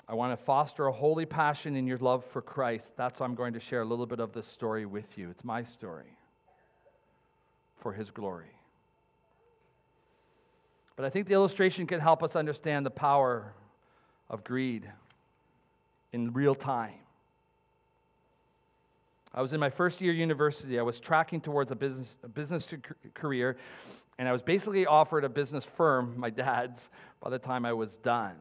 I 0.09 0.15
want 0.15 0.37
to 0.37 0.43
foster 0.43 0.87
a 0.87 0.91
holy 0.91 1.27
passion 1.27 1.75
in 1.75 1.85
your 1.85 1.99
love 1.99 2.25
for 2.25 2.41
Christ. 2.41 2.93
That's 2.97 3.19
why 3.19 3.27
I'm 3.27 3.35
going 3.35 3.53
to 3.53 3.59
share 3.59 3.81
a 3.81 3.85
little 3.85 4.07
bit 4.07 4.19
of 4.19 4.33
this 4.33 4.47
story 4.47 4.87
with 4.87 5.19
you. 5.19 5.29
It's 5.29 5.43
my 5.43 5.61
story 5.63 6.17
for 7.77 7.93
His 7.93 8.09
glory. 8.09 8.49
But 10.95 11.05
I 11.05 11.11
think 11.11 11.27
the 11.27 11.35
illustration 11.35 11.85
can 11.85 11.99
help 11.99 12.23
us 12.23 12.35
understand 12.35 12.87
the 12.87 12.91
power 12.91 13.53
of 14.31 14.43
greed 14.43 14.89
in 16.11 16.33
real 16.33 16.55
time. 16.55 16.95
I 19.31 19.43
was 19.43 19.53
in 19.53 19.59
my 19.59 19.69
first 19.69 20.01
year 20.01 20.11
university. 20.11 20.79
I 20.79 20.81
was 20.81 20.99
tracking 20.99 21.39
towards 21.39 21.69
a 21.71 21.75
business, 21.75 22.17
a 22.23 22.27
business 22.27 22.67
career, 23.13 23.57
and 24.17 24.27
I 24.27 24.31
was 24.31 24.41
basically 24.41 24.87
offered 24.87 25.23
a 25.23 25.29
business 25.29 25.63
firm, 25.77 26.15
my 26.17 26.31
dad's, 26.31 26.79
by 27.21 27.29
the 27.29 27.37
time 27.37 27.63
I 27.63 27.73
was 27.73 27.97
done 27.97 28.35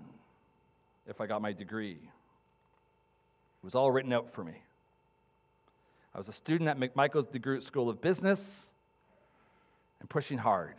if 1.08 1.20
I 1.20 1.26
got 1.26 1.42
my 1.42 1.52
degree. 1.52 1.98
It 2.00 3.64
was 3.64 3.74
all 3.74 3.90
written 3.90 4.12
out 4.12 4.32
for 4.32 4.44
me. 4.44 4.54
I 6.14 6.18
was 6.18 6.28
a 6.28 6.32
student 6.32 6.68
at 6.68 6.78
McMaster's 6.78 7.28
DeGroote 7.28 7.62
School 7.62 7.88
of 7.88 8.00
Business 8.00 8.66
and 10.00 10.08
pushing 10.08 10.38
hard. 10.38 10.74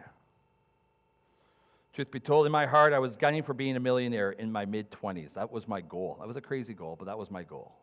Truth 1.94 2.12
be 2.12 2.20
told, 2.20 2.46
in 2.46 2.52
my 2.52 2.66
heart, 2.66 2.94
I 2.94 3.00
was 3.00 3.18
gunning 3.18 3.44
for 3.44 3.54
being 3.54 3.76
a 3.76 3.80
millionaire 3.80 4.32
in 4.32 4.52
my 4.52 4.66
mid 4.66 4.92
20s. 4.92 5.34
That 5.34 5.52
was 5.52 5.68
my 5.68 5.82
goal. 5.82 6.18
That 6.20 6.28
was 6.28 6.38
a 6.38 6.42
crazy 6.42 6.74
goal, 6.74 6.96
but 6.98 7.06
that 7.06 7.18
was 7.18 7.30
my 7.30 7.44
goal. 7.44 7.74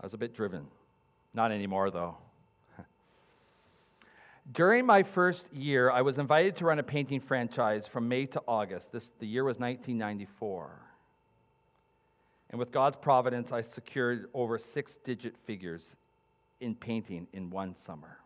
I 0.00 0.06
was 0.06 0.14
a 0.14 0.18
bit 0.18 0.34
driven. 0.34 0.66
Not 1.34 1.52
anymore, 1.52 1.90
though. 1.90 2.16
During 4.52 4.86
my 4.86 5.02
first 5.02 5.52
year, 5.52 5.90
I 5.90 6.00
was 6.00 6.18
invited 6.18 6.56
to 6.56 6.64
run 6.64 6.78
a 6.78 6.82
painting 6.82 7.20
franchise 7.20 7.86
from 7.86 8.08
May 8.08 8.26
to 8.26 8.42
August. 8.48 8.92
This, 8.92 9.12
the 9.18 9.26
year 9.26 9.44
was 9.44 9.58
1994. 9.58 10.70
And 12.50 12.58
with 12.58 12.72
God's 12.72 12.96
providence, 12.96 13.52
I 13.52 13.60
secured 13.60 14.30
over 14.32 14.58
six 14.58 14.98
digit 15.04 15.36
figures 15.44 15.84
in 16.60 16.74
painting 16.74 17.26
in 17.34 17.50
one 17.50 17.76
summer. 17.76 18.18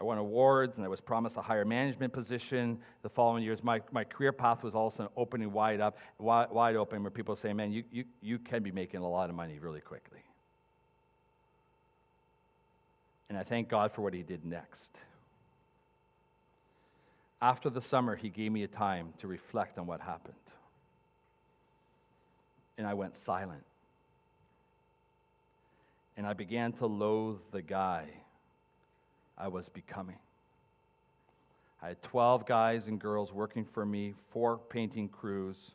I 0.00 0.04
won 0.04 0.18
awards 0.18 0.76
and 0.76 0.84
I 0.84 0.88
was 0.88 1.00
promised 1.00 1.36
a 1.36 1.42
higher 1.42 1.64
management 1.64 2.12
position 2.12 2.78
the 3.02 3.08
following 3.08 3.42
years. 3.42 3.62
My, 3.62 3.80
my 3.90 4.04
career 4.04 4.32
path 4.32 4.62
was 4.62 4.74
also 4.74 5.10
opening 5.16 5.52
wide 5.52 5.80
up, 5.80 5.98
wide, 6.18 6.50
wide 6.50 6.76
open, 6.76 7.02
where 7.02 7.10
people 7.10 7.34
say, 7.34 7.52
man, 7.52 7.72
you, 7.72 7.84
you, 7.90 8.04
you 8.20 8.38
can 8.38 8.62
be 8.62 8.70
making 8.70 9.00
a 9.00 9.08
lot 9.08 9.30
of 9.30 9.36
money 9.36 9.58
really 9.58 9.80
quickly. 9.80 10.20
And 13.32 13.38
I 13.38 13.44
thank 13.44 13.70
God 13.70 13.92
for 13.92 14.02
what 14.02 14.12
He 14.12 14.22
did 14.22 14.44
next. 14.44 14.90
After 17.40 17.70
the 17.70 17.80
summer, 17.80 18.14
He 18.14 18.28
gave 18.28 18.52
me 18.52 18.62
a 18.62 18.68
time 18.68 19.14
to 19.20 19.26
reflect 19.26 19.78
on 19.78 19.86
what 19.86 20.02
happened. 20.02 20.34
And 22.76 22.86
I 22.86 22.92
went 22.92 23.16
silent. 23.16 23.64
And 26.18 26.26
I 26.26 26.34
began 26.34 26.72
to 26.72 26.86
loathe 26.86 27.38
the 27.52 27.62
guy 27.62 28.04
I 29.38 29.48
was 29.48 29.66
becoming. 29.70 30.18
I 31.82 31.88
had 31.88 32.02
12 32.02 32.44
guys 32.44 32.86
and 32.86 33.00
girls 33.00 33.32
working 33.32 33.64
for 33.64 33.86
me, 33.86 34.12
four 34.30 34.58
painting 34.58 35.08
crews, 35.08 35.70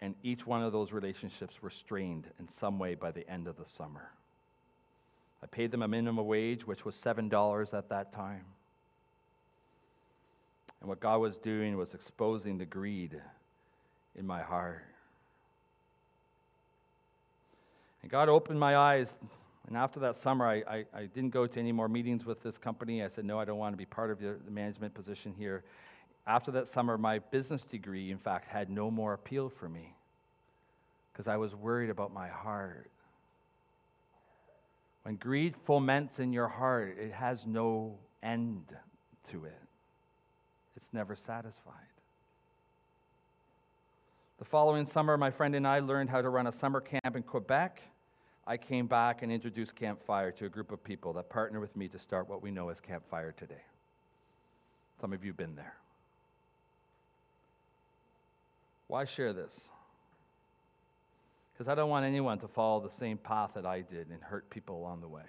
and 0.00 0.14
each 0.22 0.46
one 0.46 0.62
of 0.62 0.70
those 0.70 0.92
relationships 0.92 1.56
were 1.60 1.70
strained 1.70 2.28
in 2.38 2.48
some 2.48 2.78
way 2.78 2.94
by 2.94 3.10
the 3.10 3.28
end 3.28 3.48
of 3.48 3.56
the 3.56 3.66
summer. 3.66 4.12
I 5.44 5.46
paid 5.46 5.70
them 5.70 5.82
a 5.82 5.88
minimum 5.88 6.26
wage, 6.26 6.66
which 6.66 6.86
was 6.86 6.96
$7 6.96 7.74
at 7.74 7.90
that 7.90 8.14
time. 8.14 8.46
And 10.80 10.88
what 10.88 11.00
God 11.00 11.18
was 11.18 11.36
doing 11.36 11.76
was 11.76 11.92
exposing 11.92 12.56
the 12.56 12.64
greed 12.64 13.20
in 14.16 14.26
my 14.26 14.42
heart. 14.42 14.84
And 18.02 18.10
God 18.10 18.30
opened 18.30 18.58
my 18.58 18.76
eyes. 18.76 19.16
And 19.68 19.76
after 19.76 20.00
that 20.00 20.16
summer, 20.16 20.46
I, 20.46 20.62
I, 20.68 20.84
I, 20.94 21.06
didn't 21.06 21.30
go 21.30 21.46
to 21.46 21.58
any 21.58 21.72
more 21.72 21.88
meetings 21.88 22.24
with 22.24 22.42
this 22.42 22.58
company. 22.58 23.02
I 23.02 23.08
said, 23.08 23.24
no, 23.24 23.38
I 23.38 23.44
don't 23.44 23.58
want 23.58 23.72
to 23.72 23.78
be 23.78 23.86
part 23.86 24.10
of 24.10 24.20
the, 24.20 24.36
the 24.44 24.50
management 24.50 24.94
position 24.94 25.34
here. 25.36 25.64
After 26.26 26.50
that 26.52 26.68
summer, 26.68 26.98
my 26.98 27.18
business 27.18 27.62
degree, 27.64 28.10
in 28.10 28.18
fact, 28.18 28.46
had 28.46 28.70
no 28.70 28.90
more 28.90 29.14
appeal 29.14 29.48
for 29.48 29.68
me 29.68 29.94
because 31.12 31.28
I 31.28 31.36
was 31.36 31.54
worried 31.54 31.90
about 31.90 32.12
my 32.12 32.28
heart. 32.28 32.90
When 35.04 35.16
greed 35.16 35.54
foments 35.56 36.18
in 36.18 36.32
your 36.32 36.48
heart, 36.48 36.96
it 36.98 37.12
has 37.12 37.46
no 37.46 37.98
end 38.22 38.64
to 39.30 39.44
it, 39.44 39.62
it's 40.76 40.88
never 40.92 41.14
satisfied. 41.14 41.74
The 44.38 44.44
following 44.44 44.84
summer, 44.84 45.16
my 45.16 45.30
friend 45.30 45.54
and 45.54 45.66
I 45.66 45.78
learned 45.78 46.10
how 46.10 46.20
to 46.20 46.28
run 46.28 46.46
a 46.46 46.52
summer 46.52 46.80
camp 46.80 47.16
in 47.16 47.22
Quebec 47.22 47.80
I 48.46 48.56
came 48.56 48.86
back 48.86 49.22
and 49.22 49.32
introduced 49.32 49.74
Campfire 49.74 50.30
to 50.32 50.44
a 50.44 50.48
group 50.48 50.70
of 50.70 50.84
people 50.84 51.12
that 51.14 51.30
partner 51.30 51.60
with 51.60 51.74
me 51.76 51.88
to 51.88 51.98
start 51.98 52.28
what 52.28 52.42
we 52.42 52.50
know 52.50 52.68
as 52.68 52.78
Campfire 52.78 53.32
today. 53.32 53.62
Some 55.00 55.12
of 55.12 55.24
you 55.24 55.30
have 55.30 55.36
been 55.36 55.56
there. 55.56 55.74
Why 58.88 59.06
share 59.06 59.32
this? 59.32 59.70
Because 61.54 61.70
I 61.70 61.76
don't 61.76 61.88
want 61.88 62.04
anyone 62.04 62.38
to 62.40 62.48
follow 62.48 62.80
the 62.80 62.92
same 62.94 63.16
path 63.16 63.52
that 63.54 63.64
I 63.64 63.80
did 63.80 64.08
and 64.10 64.20
hurt 64.20 64.50
people 64.50 64.76
along 64.76 65.00
the 65.00 65.08
way. 65.08 65.22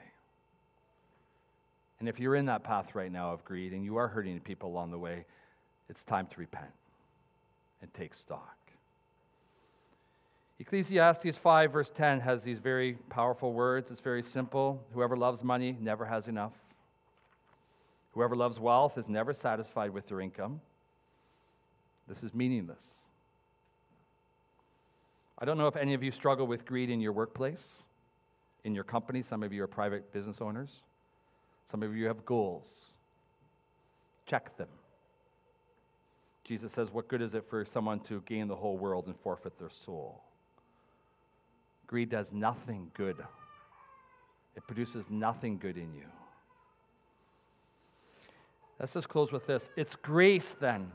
And 1.99 2.09
if 2.09 2.19
you're 2.19 2.35
in 2.35 2.47
that 2.47 2.63
path 2.63 2.95
right 2.95 3.11
now 3.11 3.31
of 3.31 3.45
greed 3.45 3.71
and 3.71 3.85
you 3.85 3.95
are 3.97 4.07
hurting 4.07 4.39
people 4.39 4.69
along 4.69 4.91
the 4.91 4.97
way, 4.97 5.25
it's 5.87 6.03
time 6.03 6.27
to 6.27 6.39
repent 6.39 6.71
and 7.81 7.93
take 7.93 8.15
stock. 8.15 8.57
Ecclesiastes 10.59 11.37
5, 11.37 11.71
verse 11.71 11.91
10, 11.93 12.21
has 12.21 12.43
these 12.43 12.59
very 12.59 12.93
powerful 13.09 13.53
words. 13.53 13.91
It's 13.91 13.99
very 13.99 14.23
simple. 14.23 14.83
Whoever 14.93 15.15
loves 15.15 15.43
money 15.43 15.77
never 15.79 16.05
has 16.05 16.27
enough. 16.27 16.53
Whoever 18.13 18.35
loves 18.35 18.59
wealth 18.59 18.97
is 18.97 19.07
never 19.09 19.33
satisfied 19.33 19.91
with 19.91 20.07
their 20.07 20.21
income. 20.21 20.61
This 22.07 22.23
is 22.23 22.33
meaningless. 22.33 23.04
I 25.37 25.45
don't 25.45 25.57
know 25.57 25.67
if 25.67 25.75
any 25.75 25.93
of 25.93 26.01
you 26.01 26.11
struggle 26.11 26.47
with 26.47 26.65
greed 26.65 26.89
in 26.89 27.01
your 27.01 27.11
workplace, 27.11 27.83
in 28.63 28.73
your 28.73 28.83
company. 28.83 29.21
Some 29.21 29.43
of 29.43 29.51
you 29.51 29.63
are 29.63 29.67
private 29.67 30.13
business 30.13 30.37
owners. 30.39 30.81
Some 31.69 31.83
of 31.83 31.95
you 31.95 32.05
have 32.05 32.25
goals. 32.25 32.67
Check 34.25 34.57
them. 34.57 34.69
Jesus 36.45 36.71
says, 36.71 36.91
What 36.91 37.07
good 37.07 37.21
is 37.21 37.33
it 37.33 37.43
for 37.49 37.65
someone 37.65 37.99
to 38.01 38.21
gain 38.21 38.47
the 38.47 38.55
whole 38.55 38.77
world 38.77 39.07
and 39.07 39.15
forfeit 39.19 39.57
their 39.59 39.71
soul? 39.85 40.21
Greed 41.87 42.09
does 42.09 42.27
nothing 42.31 42.91
good, 42.93 43.17
it 44.55 44.65
produces 44.65 45.05
nothing 45.09 45.57
good 45.57 45.77
in 45.77 45.93
you. 45.93 46.05
Let's 48.79 48.93
just 48.93 49.09
close 49.09 49.31
with 49.31 49.47
this. 49.47 49.69
It's 49.75 49.95
grace 49.95 50.55
then 50.59 50.91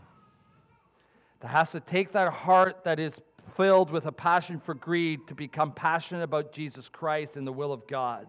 that 1.40 1.48
has 1.48 1.70
to 1.72 1.80
take 1.80 2.12
that 2.12 2.30
heart 2.32 2.84
that 2.84 2.98
is 2.98 3.20
filled 3.56 3.90
with 3.90 4.06
a 4.06 4.12
passion 4.12 4.60
for 4.60 4.74
greed 4.74 5.26
to 5.28 5.34
become 5.34 5.72
passionate 5.72 6.22
about 6.22 6.52
Jesus 6.52 6.88
Christ 6.88 7.36
and 7.36 7.46
the 7.46 7.52
will 7.52 7.72
of 7.72 7.86
God. 7.86 8.26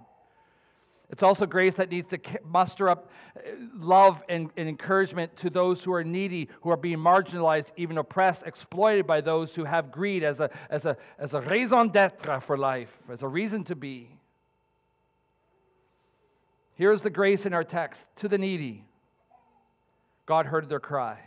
It's 1.11 1.23
also 1.23 1.45
grace 1.45 1.75
that 1.75 1.91
needs 1.91 2.09
to 2.11 2.19
muster 2.45 2.89
up 2.89 3.11
uh, 3.35 3.41
love 3.75 4.23
and, 4.29 4.49
and, 4.55 4.69
encouragement 4.69 5.35
to 5.37 5.49
those 5.49 5.83
who 5.83 5.91
are 5.93 6.05
needy, 6.05 6.47
who 6.61 6.69
are 6.69 6.77
being 6.77 6.99
marginalized, 6.99 7.71
even 7.75 7.97
oppressed, 7.97 8.43
exploited 8.45 9.05
by 9.05 9.19
those 9.19 9.53
who 9.53 9.65
have 9.65 9.91
greed 9.91 10.23
as 10.23 10.39
a, 10.39 10.49
as 10.69 10.85
a, 10.85 10.95
as 11.19 11.33
a 11.33 11.41
raison 11.41 11.89
d'etre 11.89 12.39
for 12.39 12.57
life, 12.57 12.97
as 13.11 13.21
a 13.23 13.27
reason 13.27 13.65
to 13.65 13.75
be. 13.75 14.17
Here's 16.75 17.01
the 17.01 17.09
grace 17.09 17.45
in 17.45 17.53
our 17.53 17.65
text 17.65 18.09
to 18.17 18.29
the 18.29 18.37
needy 18.37 18.85
God 20.25 20.45
heard 20.45 20.69
their 20.69 20.79
cry. 20.79 21.19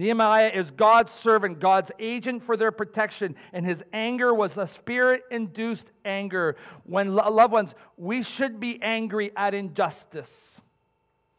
Nehemiah 0.00 0.50
is 0.54 0.70
God's 0.70 1.12
servant, 1.12 1.60
God's 1.60 1.90
agent 1.98 2.42
for 2.42 2.56
their 2.56 2.72
protection, 2.72 3.36
and 3.52 3.66
his 3.66 3.84
anger 3.92 4.32
was 4.32 4.56
a 4.56 4.66
spirit 4.66 5.24
induced 5.30 5.90
anger. 6.06 6.56
When, 6.84 7.14
loved 7.14 7.52
ones, 7.52 7.74
we 7.98 8.22
should 8.22 8.58
be 8.60 8.80
angry 8.80 9.30
at 9.36 9.52
injustice. 9.52 10.58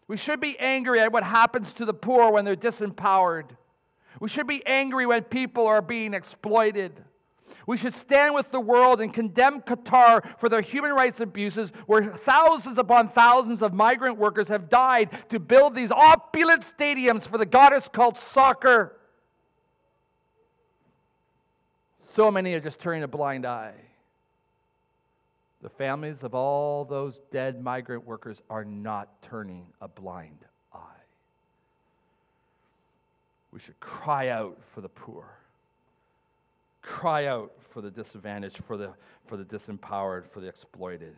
We 0.08 0.16
should 0.16 0.40
be 0.40 0.60
angry 0.60 1.00
at 1.00 1.12
what 1.12 1.24
happens 1.24 1.74
to 1.74 1.86
the 1.86 1.94
poor 1.96 2.32
when 2.32 2.46
they're 2.46 2.56
disempowered. 2.56 3.50
We 4.20 4.30
should 4.30 4.46
be 4.46 4.64
angry 4.68 5.08
when 5.08 5.24
people 5.24 5.66
are 5.66 5.82
being 5.82 6.14
exploited. 6.14 7.04
We 7.68 7.78
should 7.78 7.96
stand 7.96 8.34
with 8.34 8.52
the 8.52 8.60
world 8.60 9.02
and 9.02 9.14
condemn 9.14 9.62
Qatar 9.62 10.40
for 10.40 10.50
their 10.50 10.62
human 10.62 10.94
rights 10.94 11.20
abuses, 11.20 11.72
where 11.86 12.16
thousands 12.16 12.78
upon 12.78 13.10
thousands 13.10 13.62
of 13.62 13.74
migrant 13.74 14.18
workers 14.18 14.48
have 14.48 14.70
died 14.70 15.10
to 15.30 15.40
build 15.40 15.76
these 15.76 15.92
opulent 15.92 16.64
stadiums 16.64 17.24
for 17.24 17.38
the 17.38 17.46
goddess 17.46 17.88
called 17.88 18.18
soccer. 18.18 18.98
So 22.16 22.32
many 22.32 22.54
are 22.54 22.60
just 22.60 22.80
turning 22.80 23.04
a 23.04 23.08
blind 23.08 23.46
eye. 23.46 23.74
The 25.62 25.70
families 25.70 26.24
of 26.24 26.34
all 26.34 26.86
those 26.86 27.22
dead 27.32 27.62
migrant 27.64 28.06
workers 28.06 28.42
are 28.50 28.66
not 28.66 29.22
turning 29.22 29.68
a 29.80 29.88
blind 29.88 30.40
eye. 30.74 30.78
We 33.52 33.60
should 33.60 33.80
cry 33.80 34.30
out 34.30 34.58
for 34.74 34.82
the 34.82 34.90
poor 34.90 35.41
cry 36.82 37.26
out 37.26 37.54
for 37.70 37.82
the 37.82 37.92
disadvantaged, 37.92 38.64
for 38.66 38.78
the, 38.78 38.92
for 39.28 39.38
the 39.38 39.46
disempowered, 39.46 40.28
for 40.28 40.40
the 40.40 40.48
exploited. 40.48 41.16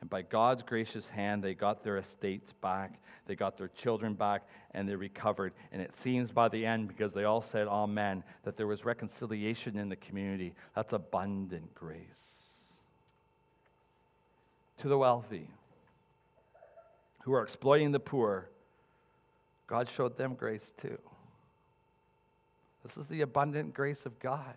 And 0.00 0.10
by 0.10 0.22
God's 0.22 0.62
gracious 0.62 1.08
hand, 1.08 1.42
they 1.42 1.54
got 1.54 1.82
their 1.82 1.96
estates 1.96 2.52
back, 2.52 3.00
they 3.26 3.34
got 3.34 3.56
their 3.56 3.68
children 3.68 4.14
back, 4.14 4.42
and 4.72 4.88
they 4.88 4.94
recovered. 4.96 5.54
And 5.72 5.80
it 5.80 5.96
seems 5.96 6.30
by 6.30 6.48
the 6.48 6.66
end, 6.66 6.88
because 6.88 7.12
they 7.12 7.24
all 7.24 7.40
said 7.40 7.68
Amen, 7.68 8.22
that 8.42 8.56
there 8.56 8.66
was 8.66 8.84
reconciliation 8.84 9.78
in 9.78 9.88
the 9.88 9.96
community. 9.96 10.54
That's 10.76 10.92
abundant 10.92 11.74
grace. 11.74 12.00
To 14.78 14.88
the 14.88 14.98
wealthy 14.98 15.48
who 17.22 17.32
are 17.32 17.42
exploiting 17.42 17.90
the 17.92 18.00
poor, 18.00 18.50
God 19.66 19.88
showed 19.88 20.18
them 20.18 20.34
grace 20.34 20.74
too. 20.82 20.98
This 22.84 22.96
is 22.96 23.06
the 23.06 23.22
abundant 23.22 23.74
grace 23.74 24.06
of 24.06 24.18
God. 24.20 24.54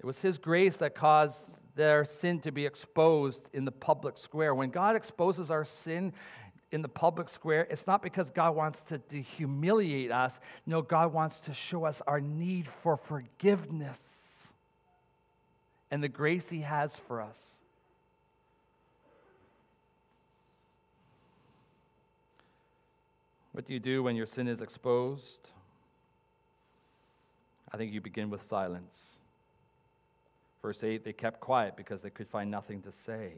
It 0.00 0.06
was 0.06 0.20
His 0.20 0.38
grace 0.38 0.76
that 0.78 0.94
caused 0.94 1.46
their 1.76 2.04
sin 2.04 2.40
to 2.40 2.50
be 2.50 2.66
exposed 2.66 3.42
in 3.52 3.64
the 3.64 3.72
public 3.72 4.18
square. 4.18 4.54
When 4.54 4.70
God 4.70 4.96
exposes 4.96 5.50
our 5.50 5.64
sin 5.64 6.12
in 6.72 6.82
the 6.82 6.88
public 6.88 7.28
square, 7.28 7.66
it's 7.70 7.86
not 7.86 8.02
because 8.02 8.30
God 8.30 8.56
wants 8.56 8.82
to 8.84 9.00
humiliate 9.36 10.10
us. 10.10 10.38
No, 10.66 10.82
God 10.82 11.12
wants 11.12 11.40
to 11.40 11.54
show 11.54 11.84
us 11.84 12.02
our 12.06 12.20
need 12.20 12.66
for 12.82 12.96
forgiveness 12.96 14.00
and 15.90 16.02
the 16.02 16.08
grace 16.08 16.48
He 16.48 16.60
has 16.60 16.96
for 17.06 17.20
us. 17.20 17.38
What 23.52 23.66
do 23.66 23.74
you 23.74 23.80
do 23.80 24.02
when 24.02 24.16
your 24.16 24.26
sin 24.26 24.48
is 24.48 24.60
exposed? 24.60 25.50
I 27.72 27.76
think 27.76 27.92
you 27.92 28.00
begin 28.00 28.30
with 28.30 28.46
silence. 28.46 29.16
Verse 30.62 30.82
8 30.82 31.04
they 31.04 31.12
kept 31.12 31.40
quiet 31.40 31.76
because 31.76 32.00
they 32.00 32.10
could 32.10 32.28
find 32.28 32.50
nothing 32.50 32.82
to 32.82 32.92
say. 32.92 33.32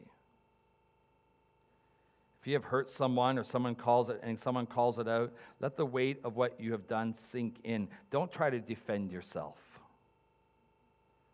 If 2.41 2.47
you 2.47 2.53
have 2.55 2.65
hurt 2.65 2.89
someone 2.89 3.37
or 3.37 3.45
someone 3.45 3.73
calls 3.73 4.09
it 4.09 4.19
and 4.21 4.37
someone 4.37 4.65
calls 4.65 4.99
it 4.99 5.07
out, 5.07 5.31
let 5.61 5.77
the 5.77 5.85
weight 5.85 6.19
of 6.25 6.35
what 6.35 6.59
you 6.59 6.73
have 6.73 6.87
done 6.89 7.13
sink 7.13 7.55
in. 7.63 7.87
Don't 8.11 8.29
try 8.29 8.49
to 8.49 8.59
defend 8.59 9.11
yourself. 9.13 9.55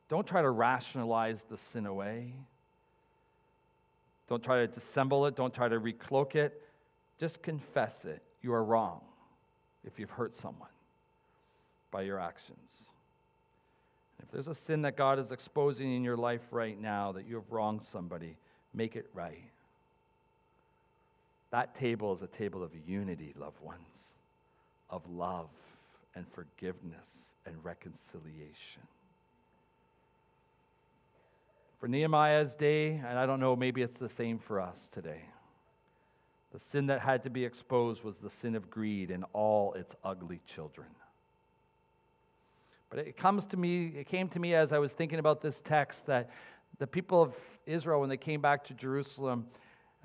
Don't 0.07 0.27
try 0.27 0.43
to 0.43 0.49
rationalize 0.51 1.43
the 1.49 1.57
sin 1.57 1.87
away. 1.87 2.33
Don't 4.27 4.43
try 4.43 4.59
to 4.59 4.67
dissemble 4.67 5.25
it. 5.25 5.35
Don't 5.35 5.53
try 5.53 5.67
to 5.67 5.79
recloak 5.79 6.35
it. 6.35 6.61
Just 7.19 7.41
confess 7.41 8.05
it. 8.05 8.21
You 8.43 8.53
are 8.53 8.63
wrong 8.63 9.01
if 9.83 9.97
you've 9.97 10.11
hurt 10.11 10.35
someone 10.35 10.69
by 11.89 12.03
your 12.03 12.19
actions. 12.19 12.83
If 14.21 14.31
there's 14.31 14.47
a 14.47 14.55
sin 14.55 14.81
that 14.83 14.97
God 14.97 15.19
is 15.19 15.31
exposing 15.31 15.95
in 15.95 16.03
your 16.03 16.17
life 16.17 16.41
right 16.51 16.79
now 16.79 17.11
that 17.13 17.27
you 17.27 17.35
have 17.35 17.51
wronged 17.51 17.83
somebody, 17.83 18.37
make 18.73 18.95
it 18.95 19.09
right. 19.13 19.49
That 21.51 21.75
table 21.75 22.13
is 22.13 22.21
a 22.21 22.27
table 22.27 22.63
of 22.63 22.71
unity, 22.87 23.33
loved 23.39 23.61
ones, 23.61 23.79
of 24.89 25.01
love 25.09 25.49
and 26.15 26.25
forgiveness 26.33 27.31
and 27.45 27.55
reconciliation. 27.63 28.83
For 31.79 31.87
Nehemiah's 31.87 32.55
day, 32.55 32.89
and 32.89 33.17
I 33.17 33.25
don't 33.25 33.39
know, 33.39 33.55
maybe 33.55 33.81
it's 33.81 33.97
the 33.97 34.09
same 34.09 34.37
for 34.37 34.59
us 34.59 34.89
today. 34.91 35.21
The 36.51 36.59
sin 36.59 36.87
that 36.87 36.99
had 36.99 37.23
to 37.23 37.29
be 37.29 37.45
exposed 37.45 38.03
was 38.03 38.17
the 38.17 38.29
sin 38.29 38.55
of 38.55 38.69
greed 38.69 39.11
and 39.11 39.23
all 39.33 39.73
its 39.73 39.95
ugly 40.03 40.41
children. 40.45 40.87
But 42.89 42.99
it 42.99 43.17
comes 43.17 43.45
to 43.47 43.57
me, 43.57 43.93
it 43.95 44.07
came 44.07 44.29
to 44.29 44.39
me 44.39 44.55
as 44.55 44.73
I 44.73 44.79
was 44.79 44.93
thinking 44.93 45.19
about 45.19 45.41
this 45.41 45.61
text 45.63 46.07
that 46.07 46.29
the 46.79 46.87
people 46.87 47.21
of 47.21 47.33
Israel, 47.65 47.99
when 47.99 48.09
they 48.09 48.17
came 48.17 48.41
back 48.41 48.65
to 48.65 48.73
Jerusalem, 48.73 49.45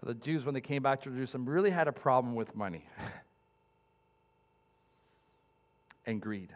the 0.02 0.14
Jews, 0.14 0.44
when 0.44 0.54
they 0.54 0.60
came 0.60 0.82
back 0.82 1.02
to 1.02 1.10
Jerusalem, 1.10 1.48
really 1.48 1.70
had 1.70 1.88
a 1.88 1.92
problem 1.92 2.34
with 2.34 2.54
money 2.54 2.86
and 6.06 6.20
greed. 6.20 6.50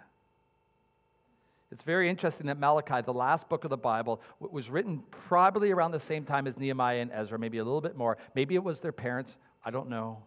It's 1.71 1.85
very 1.85 2.09
interesting 2.09 2.47
that 2.47 2.59
Malachi, 2.59 3.03
the 3.03 3.13
last 3.13 3.49
book 3.49 3.65
of 3.65 3.71
the 3.71 3.77
Bible, 3.77 4.23
was 4.41 4.71
written 4.71 5.03
probably 5.11 5.71
around 5.71 5.93
the 5.93 6.01
same 6.01 6.25
time 6.25 6.47
as 6.47 6.59
Nehemiah 6.59 7.01
and 7.01 7.11
Ezra, 7.13 7.39
maybe 7.39 7.59
a 7.59 7.65
little 7.65 7.83
bit 7.83 7.97
more. 7.97 8.17
Maybe 8.35 8.55
it 8.55 8.65
was 8.65 8.81
their 8.81 8.93
parents, 8.93 9.37
I 9.65 9.71
don't 9.71 9.91
know. 9.91 10.23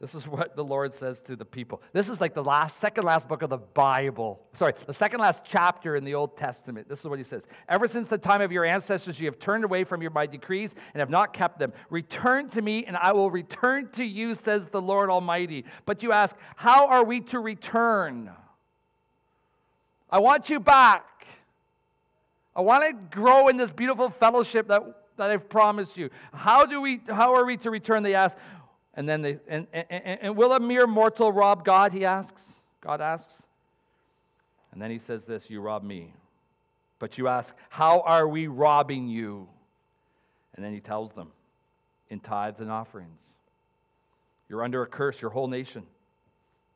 This 0.00 0.14
is 0.14 0.28
what 0.28 0.54
the 0.54 0.62
Lord 0.62 0.94
says 0.94 1.22
to 1.22 1.34
the 1.34 1.44
people. 1.44 1.82
This 1.92 2.08
is 2.08 2.20
like 2.20 2.32
the 2.32 2.44
last, 2.44 2.78
second 2.78 3.02
last 3.02 3.26
book 3.26 3.42
of 3.42 3.50
the 3.50 3.58
Bible. 3.58 4.40
Sorry, 4.52 4.72
the 4.86 4.94
second 4.94 5.18
last 5.18 5.42
chapter 5.44 5.96
in 5.96 6.04
the 6.04 6.14
Old 6.14 6.36
Testament. 6.36 6.88
This 6.88 7.00
is 7.00 7.06
what 7.06 7.18
he 7.18 7.24
says. 7.24 7.42
Ever 7.68 7.88
since 7.88 8.06
the 8.06 8.16
time 8.16 8.40
of 8.40 8.52
your 8.52 8.64
ancestors, 8.64 9.18
you 9.18 9.26
have 9.26 9.40
turned 9.40 9.64
away 9.64 9.82
from 9.82 10.00
your 10.00 10.12
my 10.12 10.26
decrees 10.26 10.72
and 10.94 11.00
have 11.00 11.10
not 11.10 11.32
kept 11.32 11.58
them. 11.58 11.72
Return 11.90 12.48
to 12.50 12.62
me, 12.62 12.84
and 12.84 12.96
I 12.96 13.12
will 13.12 13.28
return 13.28 13.88
to 13.94 14.04
you, 14.04 14.36
says 14.36 14.68
the 14.68 14.80
Lord 14.80 15.10
Almighty. 15.10 15.64
But 15.84 16.04
you 16.04 16.12
ask, 16.12 16.36
how 16.54 16.86
are 16.86 17.02
we 17.02 17.20
to 17.22 17.40
return? 17.40 18.30
I 20.08 20.20
want 20.20 20.48
you 20.48 20.60
back. 20.60 21.04
I 22.54 22.60
want 22.60 22.84
to 22.84 23.16
grow 23.16 23.48
in 23.48 23.56
this 23.56 23.72
beautiful 23.72 24.10
fellowship 24.10 24.68
that, 24.68 24.82
that 25.16 25.30
I've 25.30 25.48
promised 25.48 25.96
you. 25.96 26.10
How 26.32 26.66
do 26.66 26.80
we 26.80 27.00
how 27.08 27.34
are 27.34 27.44
we 27.44 27.56
to 27.58 27.70
return? 27.70 28.04
They 28.04 28.14
ask. 28.14 28.36
And 28.98 29.08
then 29.08 29.22
they, 29.22 29.38
and, 29.46 29.68
and, 29.72 30.18
and 30.22 30.36
will 30.36 30.52
a 30.54 30.58
mere 30.58 30.88
mortal 30.88 31.30
rob 31.30 31.64
God? 31.64 31.92
He 31.92 32.04
asks. 32.04 32.42
God 32.80 33.00
asks. 33.00 33.44
And 34.72 34.82
then 34.82 34.90
he 34.90 34.98
says 34.98 35.24
this 35.24 35.48
You 35.48 35.60
rob 35.60 35.84
me. 35.84 36.12
But 36.98 37.16
you 37.16 37.28
ask, 37.28 37.54
How 37.68 38.00
are 38.00 38.26
we 38.26 38.48
robbing 38.48 39.06
you? 39.06 39.46
And 40.56 40.64
then 40.64 40.74
he 40.74 40.80
tells 40.80 41.12
them, 41.12 41.28
In 42.10 42.18
tithes 42.18 42.58
and 42.58 42.72
offerings. 42.72 43.22
You're 44.48 44.64
under 44.64 44.82
a 44.82 44.86
curse, 44.88 45.22
your 45.22 45.30
whole 45.30 45.46
nation. 45.46 45.84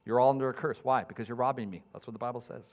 You're 0.06 0.20
all 0.20 0.30
under 0.30 0.48
a 0.48 0.54
curse. 0.54 0.78
Why? 0.85 1.02
Because 1.02 1.26
you're 1.26 1.37
robbing 1.37 1.70
me. 1.70 1.82
That's 1.92 2.06
what 2.06 2.12
the 2.12 2.20
Bible 2.20 2.40
says. 2.40 2.66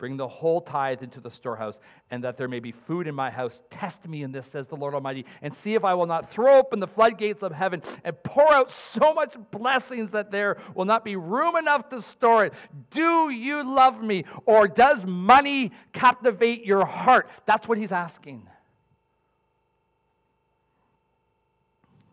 Bring 0.00 0.16
the 0.16 0.26
whole 0.26 0.62
tithe 0.62 1.02
into 1.02 1.20
the 1.20 1.30
storehouse, 1.30 1.78
and 2.10 2.24
that 2.24 2.38
there 2.38 2.48
may 2.48 2.58
be 2.58 2.72
food 2.72 3.06
in 3.06 3.14
my 3.14 3.30
house. 3.30 3.62
Test 3.68 4.08
me 4.08 4.22
in 4.22 4.32
this, 4.32 4.46
says 4.46 4.66
the 4.66 4.74
Lord 4.74 4.94
Almighty, 4.94 5.26
and 5.42 5.54
see 5.54 5.74
if 5.74 5.84
I 5.84 5.92
will 5.92 6.06
not 6.06 6.30
throw 6.30 6.56
open 6.56 6.80
the 6.80 6.86
floodgates 6.86 7.42
of 7.42 7.52
heaven 7.52 7.82
and 8.02 8.20
pour 8.22 8.50
out 8.50 8.72
so 8.72 9.12
much 9.12 9.36
blessings 9.50 10.12
that 10.12 10.30
there 10.30 10.56
will 10.74 10.86
not 10.86 11.04
be 11.04 11.16
room 11.16 11.54
enough 11.54 11.90
to 11.90 12.00
store 12.00 12.46
it. 12.46 12.54
Do 12.90 13.28
you 13.28 13.62
love 13.62 14.02
me, 14.02 14.24
or 14.46 14.66
does 14.66 15.04
money 15.04 15.70
captivate 15.92 16.64
your 16.64 16.86
heart? 16.86 17.28
That's 17.44 17.68
what 17.68 17.76
he's 17.76 17.92
asking. 17.92 18.48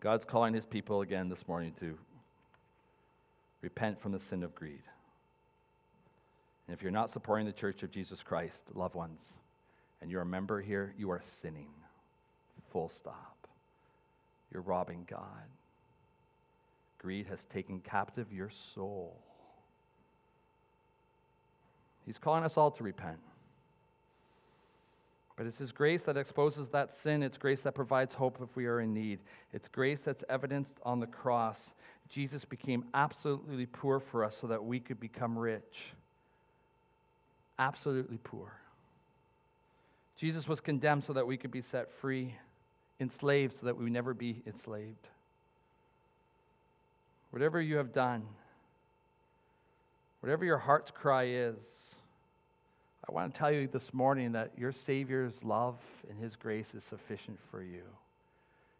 God's 0.00 0.26
calling 0.26 0.52
his 0.52 0.66
people 0.66 1.00
again 1.00 1.30
this 1.30 1.48
morning 1.48 1.72
to 1.80 1.96
repent 3.62 3.98
from 3.98 4.12
the 4.12 4.20
sin 4.20 4.42
of 4.42 4.54
greed. 4.54 4.82
And 6.68 6.76
if 6.76 6.82
you're 6.82 6.92
not 6.92 7.10
supporting 7.10 7.46
the 7.46 7.52
Church 7.52 7.82
of 7.82 7.90
Jesus 7.90 8.22
Christ, 8.22 8.64
loved 8.74 8.94
ones, 8.94 9.20
and 10.02 10.10
you're 10.10 10.20
a 10.20 10.26
member 10.26 10.60
here, 10.60 10.94
you 10.98 11.10
are 11.10 11.22
sinning. 11.40 11.70
Full 12.70 12.90
stop. 12.90 13.48
You're 14.52 14.62
robbing 14.62 15.06
God. 15.08 15.48
Greed 16.98 17.26
has 17.28 17.42
taken 17.46 17.80
captive 17.80 18.30
your 18.30 18.50
soul. 18.74 19.18
He's 22.04 22.18
calling 22.18 22.44
us 22.44 22.58
all 22.58 22.70
to 22.72 22.84
repent. 22.84 23.18
But 25.36 25.46
it's 25.46 25.58
His 25.58 25.72
grace 25.72 26.02
that 26.02 26.18
exposes 26.18 26.68
that 26.70 26.92
sin. 26.92 27.22
It's 27.22 27.38
grace 27.38 27.62
that 27.62 27.74
provides 27.74 28.12
hope 28.12 28.38
if 28.42 28.54
we 28.56 28.66
are 28.66 28.80
in 28.80 28.92
need. 28.92 29.20
It's 29.54 29.68
grace 29.68 30.00
that's 30.00 30.24
evidenced 30.28 30.76
on 30.82 31.00
the 31.00 31.06
cross. 31.06 31.60
Jesus 32.10 32.44
became 32.44 32.84
absolutely 32.92 33.64
poor 33.64 34.00
for 34.00 34.22
us 34.22 34.36
so 34.38 34.46
that 34.48 34.62
we 34.62 34.80
could 34.80 35.00
become 35.00 35.38
rich 35.38 35.94
absolutely 37.58 38.18
poor. 38.18 38.52
Jesus 40.16 40.48
was 40.48 40.60
condemned 40.60 41.04
so 41.04 41.12
that 41.12 41.26
we 41.26 41.36
could 41.36 41.50
be 41.50 41.60
set 41.60 41.90
free, 41.90 42.34
enslaved 43.00 43.58
so 43.58 43.66
that 43.66 43.76
we 43.76 43.84
would 43.84 43.92
never 43.92 44.14
be 44.14 44.42
enslaved. 44.46 45.08
Whatever 47.30 47.60
you 47.60 47.76
have 47.76 47.92
done, 47.92 48.24
whatever 50.20 50.44
your 50.44 50.58
heart's 50.58 50.90
cry 50.90 51.26
is, 51.26 51.56
I 53.08 53.12
want 53.12 53.32
to 53.32 53.38
tell 53.38 53.50
you 53.50 53.66
this 53.66 53.94
morning 53.94 54.32
that 54.32 54.50
your 54.58 54.72
Savior's 54.72 55.42
love 55.44 55.76
and 56.10 56.18
His 56.18 56.36
grace 56.36 56.74
is 56.74 56.84
sufficient 56.84 57.38
for 57.50 57.62
you. 57.62 57.82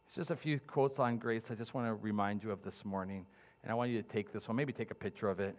It's 0.06 0.16
just 0.16 0.30
a 0.30 0.36
few 0.36 0.58
quotes 0.60 0.98
on 0.98 1.18
grace 1.18 1.44
I 1.50 1.54
just 1.54 1.72
want 1.72 1.86
to 1.86 1.94
remind 1.94 2.42
you 2.42 2.50
of 2.50 2.62
this 2.62 2.84
morning. 2.84 3.24
And 3.62 3.72
I 3.72 3.74
want 3.74 3.90
you 3.90 4.02
to 4.02 4.08
take 4.08 4.32
this 4.32 4.48
one, 4.48 4.56
maybe 4.56 4.72
take 4.72 4.90
a 4.90 4.94
picture 4.94 5.28
of 5.28 5.40
it. 5.40 5.56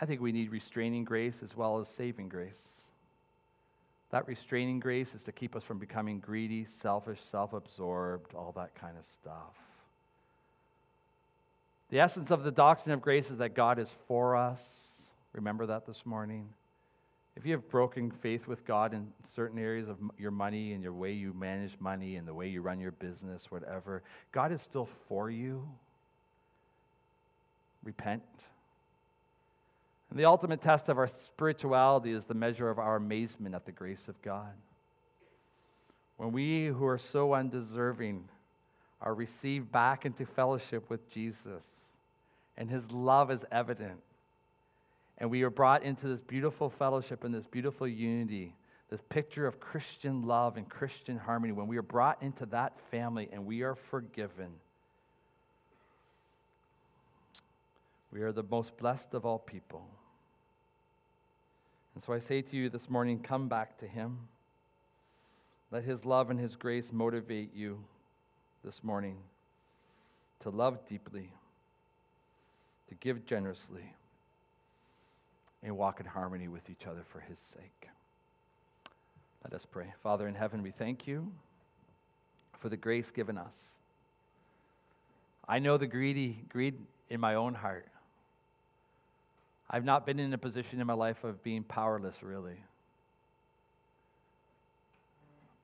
I 0.00 0.06
think 0.06 0.20
we 0.20 0.32
need 0.32 0.50
restraining 0.50 1.04
grace 1.04 1.42
as 1.42 1.54
well 1.54 1.78
as 1.78 1.88
saving 1.88 2.28
grace. 2.30 2.68
That 4.10 4.26
restraining 4.26 4.80
grace 4.80 5.14
is 5.14 5.24
to 5.24 5.32
keep 5.32 5.54
us 5.54 5.62
from 5.62 5.78
becoming 5.78 6.20
greedy, 6.20 6.64
selfish, 6.64 7.20
self 7.30 7.52
absorbed, 7.52 8.34
all 8.34 8.52
that 8.56 8.74
kind 8.74 8.96
of 8.98 9.04
stuff. 9.04 9.54
The 11.90 12.00
essence 12.00 12.30
of 12.30 12.44
the 12.44 12.50
doctrine 12.50 12.92
of 12.92 13.02
grace 13.02 13.30
is 13.30 13.38
that 13.38 13.54
God 13.54 13.78
is 13.78 13.88
for 14.08 14.36
us. 14.36 14.62
Remember 15.32 15.66
that 15.66 15.86
this 15.86 16.06
morning. 16.06 16.48
If 17.36 17.46
you 17.46 17.52
have 17.52 17.68
broken 17.68 18.10
faith 18.10 18.48
with 18.48 18.66
God 18.66 18.92
in 18.92 19.08
certain 19.34 19.58
areas 19.58 19.88
of 19.88 19.98
your 20.18 20.30
money 20.30 20.72
and 20.72 20.82
your 20.82 20.92
way 20.92 21.12
you 21.12 21.32
manage 21.32 21.72
money 21.78 22.16
and 22.16 22.26
the 22.26 22.34
way 22.34 22.48
you 22.48 22.62
run 22.62 22.80
your 22.80 22.90
business, 22.92 23.50
whatever, 23.50 24.02
God 24.32 24.50
is 24.50 24.60
still 24.60 24.88
for 25.08 25.30
you. 25.30 25.68
Repent 27.84 28.22
and 30.10 30.18
the 30.18 30.24
ultimate 30.24 30.60
test 30.60 30.88
of 30.88 30.98
our 30.98 31.06
spirituality 31.06 32.10
is 32.10 32.24
the 32.24 32.34
measure 32.34 32.68
of 32.68 32.78
our 32.78 32.96
amazement 32.96 33.54
at 33.54 33.64
the 33.64 33.72
grace 33.72 34.08
of 34.08 34.20
God. 34.22 34.52
When 36.16 36.32
we 36.32 36.66
who 36.66 36.84
are 36.84 36.98
so 36.98 37.32
undeserving 37.32 38.28
are 39.00 39.14
received 39.14 39.70
back 39.70 40.04
into 40.04 40.26
fellowship 40.26 40.90
with 40.90 41.08
Jesus, 41.08 41.62
and 42.56 42.68
his 42.68 42.90
love 42.90 43.30
is 43.30 43.44
evident, 43.52 44.00
and 45.18 45.30
we 45.30 45.42
are 45.42 45.50
brought 45.50 45.84
into 45.84 46.08
this 46.08 46.20
beautiful 46.20 46.70
fellowship 46.70 47.22
and 47.24 47.32
this 47.32 47.46
beautiful 47.46 47.86
unity, 47.86 48.54
this 48.90 49.00
picture 49.08 49.46
of 49.46 49.60
Christian 49.60 50.26
love 50.26 50.56
and 50.56 50.68
Christian 50.68 51.16
harmony, 51.16 51.52
when 51.52 51.68
we 51.68 51.76
are 51.76 51.82
brought 51.82 52.20
into 52.20 52.44
that 52.46 52.72
family 52.90 53.28
and 53.32 53.46
we 53.46 53.62
are 53.62 53.76
forgiven. 53.76 54.50
We 58.12 58.22
are 58.22 58.32
the 58.32 58.42
most 58.42 58.76
blessed 58.76 59.14
of 59.14 59.24
all 59.24 59.38
people. 59.38 59.86
And 61.94 62.02
so 62.02 62.12
I 62.12 62.18
say 62.18 62.42
to 62.42 62.56
you 62.56 62.68
this 62.68 62.88
morning 62.88 63.20
come 63.20 63.48
back 63.48 63.78
to 63.78 63.86
Him. 63.86 64.18
Let 65.70 65.84
His 65.84 66.04
love 66.04 66.30
and 66.30 66.38
His 66.38 66.56
grace 66.56 66.92
motivate 66.92 67.54
you 67.54 67.82
this 68.64 68.82
morning 68.82 69.16
to 70.40 70.50
love 70.50 70.86
deeply, 70.86 71.32
to 72.88 72.94
give 72.96 73.26
generously, 73.26 73.94
and 75.62 75.76
walk 75.76 76.00
in 76.00 76.06
harmony 76.06 76.48
with 76.48 76.68
each 76.70 76.86
other 76.86 77.04
for 77.12 77.20
His 77.20 77.38
sake. 77.54 77.88
Let 79.44 79.54
us 79.54 79.66
pray. 79.70 79.92
Father 80.02 80.28
in 80.28 80.34
heaven, 80.34 80.62
we 80.62 80.70
thank 80.70 81.06
you 81.06 81.32
for 82.58 82.68
the 82.68 82.76
grace 82.76 83.10
given 83.10 83.38
us. 83.38 83.56
I 85.48 85.58
know 85.58 85.78
the 85.78 85.86
greedy 85.86 86.44
greed 86.48 86.74
in 87.08 87.20
my 87.20 87.34
own 87.34 87.54
heart. 87.54 87.86
I've 89.70 89.84
not 89.84 90.04
been 90.04 90.18
in 90.18 90.34
a 90.34 90.38
position 90.38 90.80
in 90.80 90.86
my 90.86 90.94
life 90.94 91.22
of 91.22 91.44
being 91.44 91.62
powerless, 91.62 92.16
really. 92.22 92.56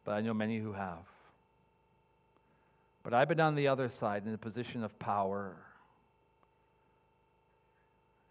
But 0.05 0.13
I 0.13 0.21
know 0.21 0.33
many 0.33 0.59
who 0.59 0.73
have. 0.73 1.03
But 3.03 3.13
I've 3.15 3.29
been 3.29 3.41
on 3.41 3.57
the 3.57 3.67
other 3.67 3.89
side 3.89 4.25
in 4.25 4.33
a 4.33 4.39
position 4.39 4.85
of 4.85 4.97
power. 5.01 5.57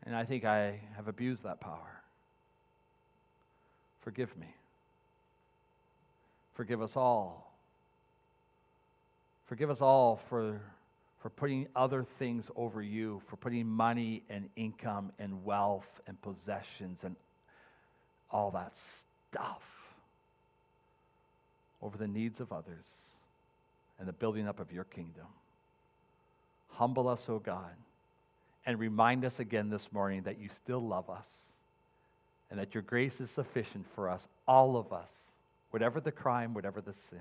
And 0.06 0.16
I 0.16 0.24
think 0.24 0.46
I 0.46 0.80
have 0.96 1.10
abused 1.10 1.44
that 1.44 1.60
power. 1.60 2.02
Forgive 4.02 4.36
me. 4.38 4.48
Forgive 6.54 6.82
us 6.82 6.96
all. 6.96 7.54
Forgive 9.48 9.70
us 9.70 9.82
all 9.82 10.22
for 10.30 10.62
for 11.26 11.32
putting 11.32 11.66
other 11.76 12.06
things 12.20 12.52
over 12.56 12.84
you, 12.84 13.20
for 13.26 13.36
putting 13.36 13.66
money 13.66 14.22
and 14.30 14.48
income 14.56 15.12
and 15.18 15.44
wealth 15.44 15.88
and 16.06 16.22
possessions 16.22 17.00
and 17.04 17.16
all 18.30 18.52
that 18.52 18.74
stuff 19.32 19.64
over 21.82 21.98
the 21.98 22.08
needs 22.08 22.40
of 22.40 22.54
others 22.54 22.86
and 23.98 24.08
the 24.08 24.14
building 24.14 24.48
up 24.48 24.60
of 24.60 24.72
your 24.72 24.84
kingdom. 24.84 25.26
Humble 26.68 27.08
us, 27.08 27.26
O 27.28 27.34
oh 27.34 27.40
God, 27.40 27.74
and 28.68 28.80
remind 28.80 29.26
us 29.26 29.40
again 29.40 29.68
this 29.68 29.92
morning 29.92 30.22
that 30.26 30.40
you 30.40 30.50
still 30.56 30.88
love 30.88 31.10
us 31.10 31.30
and 32.52 32.60
that 32.60 32.76
your 32.76 32.84
grace 32.84 33.20
is 33.20 33.32
sufficient 33.32 33.88
for 33.96 34.12
us, 34.12 34.28
all 34.48 34.78
of 34.78 34.94
us, 34.94 35.10
whatever 35.72 36.00
the 36.00 36.12
crime, 36.12 36.54
whatever 36.54 36.82
the 36.82 36.94
sin, 37.10 37.18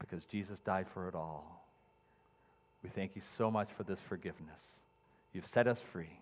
because 0.00 0.24
Jesus 0.24 0.58
died 0.58 0.86
for 0.92 1.08
it 1.08 1.14
all. 1.14 1.57
We 2.82 2.90
thank 2.90 3.16
you 3.16 3.22
so 3.36 3.50
much 3.50 3.68
for 3.76 3.82
this 3.82 3.98
forgiveness. 4.08 4.60
You've 5.32 5.46
set 5.46 5.66
us 5.66 5.78
free. 5.92 6.20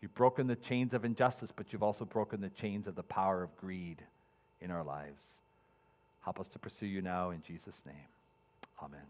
You've 0.00 0.14
broken 0.14 0.46
the 0.46 0.56
chains 0.56 0.92
of 0.92 1.04
injustice, 1.04 1.52
but 1.54 1.72
you've 1.72 1.82
also 1.82 2.04
broken 2.04 2.40
the 2.40 2.50
chains 2.50 2.86
of 2.86 2.94
the 2.94 3.02
power 3.02 3.42
of 3.42 3.56
greed 3.56 4.02
in 4.60 4.70
our 4.70 4.84
lives. 4.84 5.22
Help 6.22 6.40
us 6.40 6.48
to 6.48 6.58
pursue 6.58 6.86
you 6.86 7.02
now 7.02 7.30
in 7.30 7.42
Jesus' 7.42 7.80
name. 7.86 7.94
Amen. 8.82 9.00